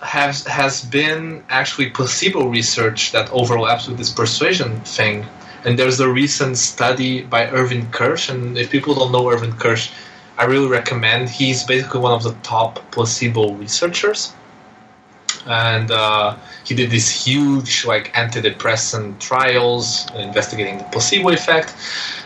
[0.00, 5.26] has has been actually placebo research that overlaps with this persuasion thing.
[5.64, 9.90] And there's a recent study by Irvin Kirsch, and if people don't know Irvin Kirsch,
[10.36, 11.30] I really recommend.
[11.30, 14.32] He's basically one of the top placebo researchers,
[15.46, 21.74] and uh, he did these huge like antidepressant trials investigating the placebo effect.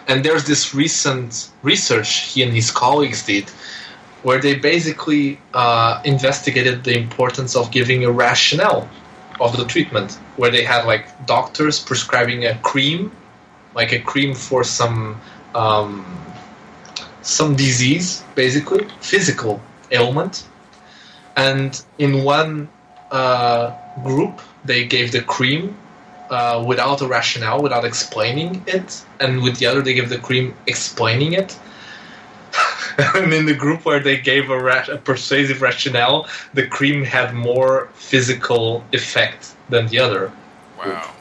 [0.08, 3.50] And there's this recent research he and his colleagues did
[4.26, 8.88] where they basically uh, investigated the importance of giving a rationale
[9.40, 13.12] of the treatment, where they had like doctors prescribing a cream,
[13.76, 15.20] like a cream for some
[15.54, 16.04] um,
[17.22, 19.62] some disease, basically physical
[19.92, 20.44] ailment,
[21.36, 22.68] and in one
[23.12, 23.70] uh,
[24.02, 25.76] group they gave the cream
[26.30, 30.52] uh, without a rationale, without explaining it, and with the other they gave the cream
[30.66, 31.56] explaining it
[33.14, 37.34] and in the group where they gave a, ra- a persuasive rationale, the cream had
[37.34, 40.32] more physical effect than the other,
[40.78, 41.12] Wow.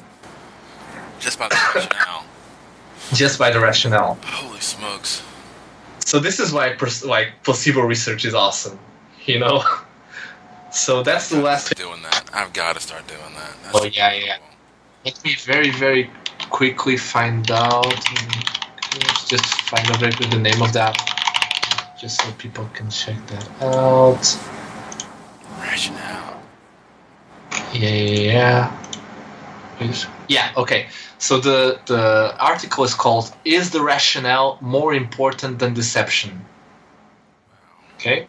[1.19, 2.25] Just by the rationale.
[3.13, 4.17] just by the rationale.
[4.25, 5.23] Holy smokes.
[6.05, 8.77] So this is why pers- like placebo research is awesome,
[9.25, 9.63] you know.
[10.71, 11.73] So that's the last.
[11.77, 12.29] Doing that.
[12.33, 13.55] I've got to start doing that.
[13.63, 14.37] That's Oh, yeah, yeah.
[15.05, 16.11] Let me very very
[16.49, 17.85] quickly find out.
[17.85, 20.97] Let's Just find out the name of that,
[22.05, 24.25] just so people can check that out.
[25.59, 26.39] Rationale.
[27.73, 28.61] Yeah, yeah, yeah.
[29.77, 30.05] Please.
[30.27, 30.87] Yeah, okay.
[31.17, 32.03] So the the
[32.37, 36.45] article is called "Is the rationale more important than deception?"
[37.95, 38.27] Okay.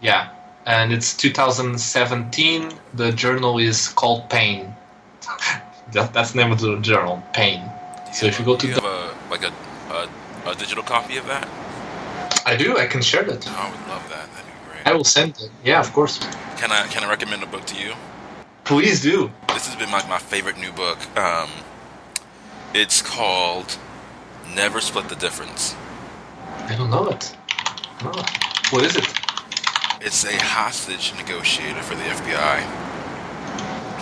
[0.00, 0.22] Yeah,
[0.64, 2.70] and it's 2017.
[2.94, 4.72] The journal is called Pain.
[5.92, 7.60] that, that's the name of the journal, Pain.
[8.12, 9.52] So if you go to Do you the, have a like a,
[9.98, 10.08] a
[10.52, 11.48] a digital copy of that?
[12.44, 12.76] I do.
[12.76, 13.46] I can share that.
[13.46, 14.28] Oh, I would love that.
[14.32, 15.50] That'd be I will send it.
[15.64, 16.18] Yeah, of course.
[16.56, 17.94] Can I can I recommend a book to you?
[18.64, 19.30] Please do.
[19.48, 20.98] This has been like my favorite new book.
[21.16, 21.48] Um,
[22.74, 23.76] it's called
[24.54, 25.74] Never Split the Difference.
[26.66, 27.36] I don't know it.
[28.02, 28.10] No.
[28.70, 29.06] What is it?
[30.00, 32.64] It's a hostage negotiator for the FBI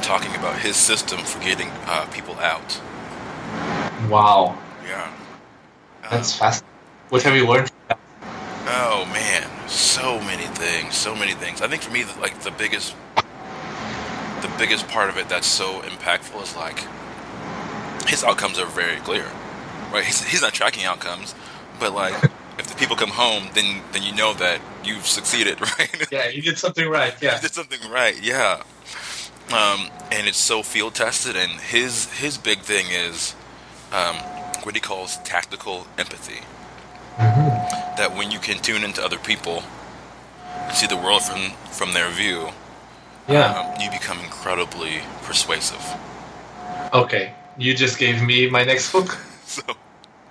[0.02, 2.80] talking about his system for getting uh, people out.
[4.08, 5.10] Wow, Yeah.
[6.10, 6.64] that's fast.
[7.10, 7.70] What have you learned?
[8.66, 11.62] Oh man, so many things, so many things.
[11.62, 16.42] I think for me, like the biggest, the biggest part of it that's so impactful
[16.42, 16.84] is like
[18.08, 19.26] his outcomes are very clear,
[19.92, 20.04] right?
[20.04, 21.34] He's, he's not tracking outcomes,
[21.78, 22.14] but like
[22.58, 26.06] if the people come home, then then you know that you've succeeded, right?
[26.12, 27.14] Yeah, you did something right.
[27.20, 27.36] Yeah.
[27.36, 28.62] You did something right, yeah.
[29.52, 33.34] Um, and it's so field tested, and his his big thing is
[33.90, 34.16] um,
[34.62, 36.40] what he calls tactical empathy.
[38.00, 39.62] That when you can tune into other people
[40.66, 42.48] and see the world from from their view,
[43.28, 43.52] Yeah.
[43.60, 45.84] um, you become incredibly persuasive.
[46.94, 47.34] Okay.
[47.58, 49.18] You just gave me my next book.
[49.50, 49.62] So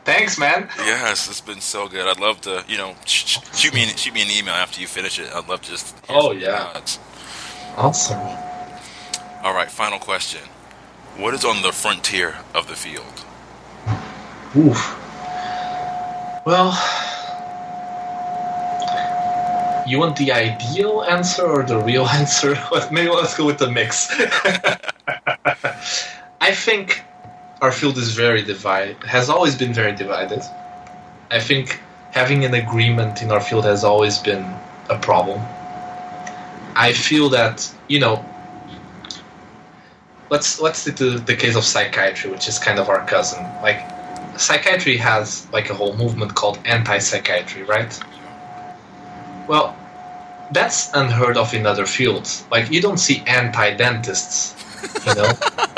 [0.06, 0.68] Thanks, man.
[0.80, 2.08] yes, it's been so good.
[2.08, 4.82] I'd love to, you know, sh- sh- shoot me an, shoot me an email after
[4.82, 5.28] you finish it.
[5.36, 5.94] I'd love to just.
[6.10, 6.72] Oh, yeah.
[6.74, 6.98] nods.
[7.78, 8.18] Awesome.
[9.44, 10.42] All right, final question.
[11.18, 13.14] What is on the frontier of the field?
[14.56, 14.80] Oof.
[16.46, 16.72] Well,
[19.90, 22.56] you want the ideal answer or the real answer?
[22.92, 24.08] Maybe let's go with the mix.
[26.42, 27.04] I think
[27.62, 30.42] our field is very divided, has always been very divided.
[31.32, 31.82] I think
[32.12, 34.44] having an agreement in our field has always been
[34.90, 35.42] a problem.
[36.76, 38.24] I feel that, you know,
[40.30, 43.44] let's let's take the, the case of psychiatry, which is kind of our cousin.
[43.62, 43.82] Like
[44.40, 48.00] psychiatry has like a whole movement called anti-psychiatry, right?
[49.48, 49.76] Well,
[50.52, 52.46] that's unheard of in other fields.
[52.52, 54.56] Like you don't see anti-dentists,
[55.06, 55.32] you know.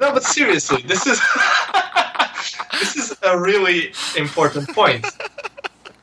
[0.00, 1.20] no, but seriously, this is
[2.80, 5.06] this is a really important point.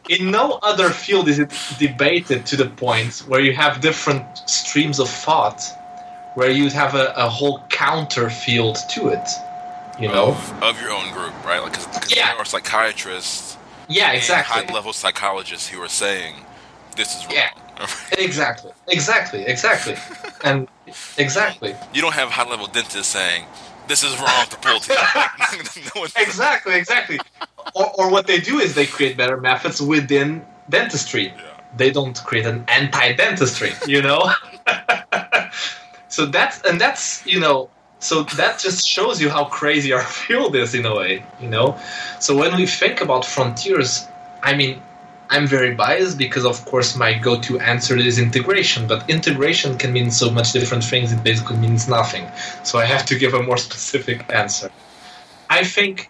[0.09, 4.99] In no other field is it debated to the point where you have different streams
[4.99, 5.61] of thought,
[6.35, 9.27] where you have a, a whole counter field to it.
[9.99, 11.59] You know, of, of your own group, right?
[11.61, 12.27] Like, because Yeah.
[12.29, 13.57] there are psychiatrists,
[13.89, 14.63] yeah, exactly.
[14.63, 16.35] high level psychologists who are saying
[16.95, 17.35] this is wrong.
[17.35, 17.49] Yeah.
[18.17, 19.95] Exactly, exactly, exactly,
[20.43, 20.67] and
[21.17, 23.45] exactly, you don't have high level dentists saying
[23.87, 25.91] this is wrong the pull teeth.
[25.95, 27.19] no exactly, exactly.
[27.75, 31.27] Or, or what they do is they create better methods within dentistry.
[31.27, 31.59] Yeah.
[31.75, 34.31] They don't create an anti-dentistry, you know.
[36.07, 37.69] so that's and that's you know
[37.99, 41.77] so that just shows you how crazy our field is in a way, you know.
[42.19, 44.07] So when we think about frontiers,
[44.43, 44.81] I mean,
[45.29, 48.87] I'm very biased because, of course, my go-to answer is integration.
[48.87, 52.25] But integration can mean so much different things; it basically means nothing.
[52.63, 54.71] So I have to give a more specific answer.
[55.49, 56.09] I think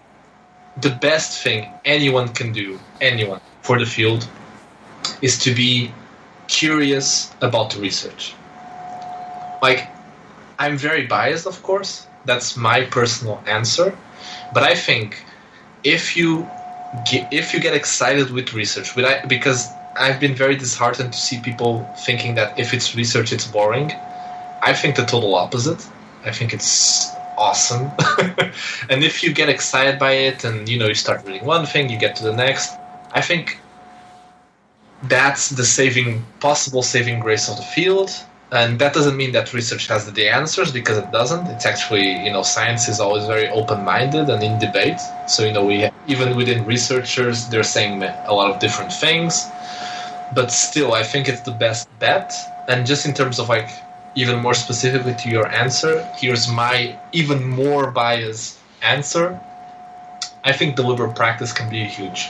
[0.81, 4.27] the best thing anyone can do, anyone for the field,
[5.21, 5.91] is to be
[6.47, 8.35] curious about the research.
[9.61, 9.87] Like,
[10.59, 12.07] I'm very biased, of course.
[12.25, 13.97] That's my personal answer.
[14.53, 15.23] But I think
[15.83, 16.49] if you
[17.11, 18.95] if you get excited with research,
[19.27, 23.91] because I've been very disheartened to see people thinking that if it's research, it's boring.
[24.61, 25.85] I think the total opposite.
[26.25, 27.91] I think it's awesome.
[28.89, 31.89] and if you get excited by it, and you know you start reading one thing,
[31.89, 32.77] you get to the next.
[33.11, 33.59] I think
[35.03, 38.11] that's the saving possible saving grace of the field
[38.51, 41.47] and that doesn't mean that research has the answers because it doesn't.
[41.47, 44.99] It's actually you know science is always very open-minded and in debate.
[45.27, 49.45] So you know we even within researchers they're saying a lot of different things.
[50.33, 52.33] But still i think it's the best bet.
[52.69, 53.69] And just in terms of like
[54.15, 59.39] even more specifically to your answer here's my even more biased answer.
[60.43, 62.29] I think deliberate practice can be huge.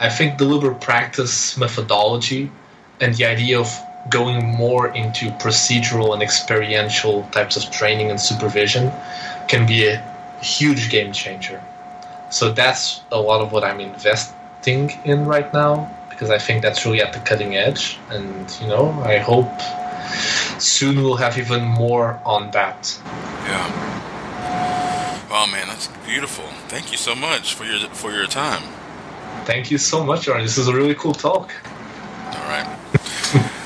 [0.00, 2.50] I think deliberate practice methodology
[3.00, 3.68] and the idea of
[4.08, 8.92] going more into procedural and experiential types of training and supervision
[9.48, 10.02] can be a
[10.40, 11.62] huge game changer.
[12.30, 16.84] So that's a lot of what I'm investing in right now because I think that's
[16.84, 17.98] really at the cutting edge.
[18.10, 19.50] And, you know, I hope
[20.60, 22.98] soon we'll have even more on that.
[23.44, 23.96] Yeah.
[25.30, 26.46] Oh man, that's beautiful.
[26.68, 28.62] Thank you so much for your for your time.
[29.44, 30.42] Thank you so much, Aaron.
[30.42, 31.52] This is a really cool talk.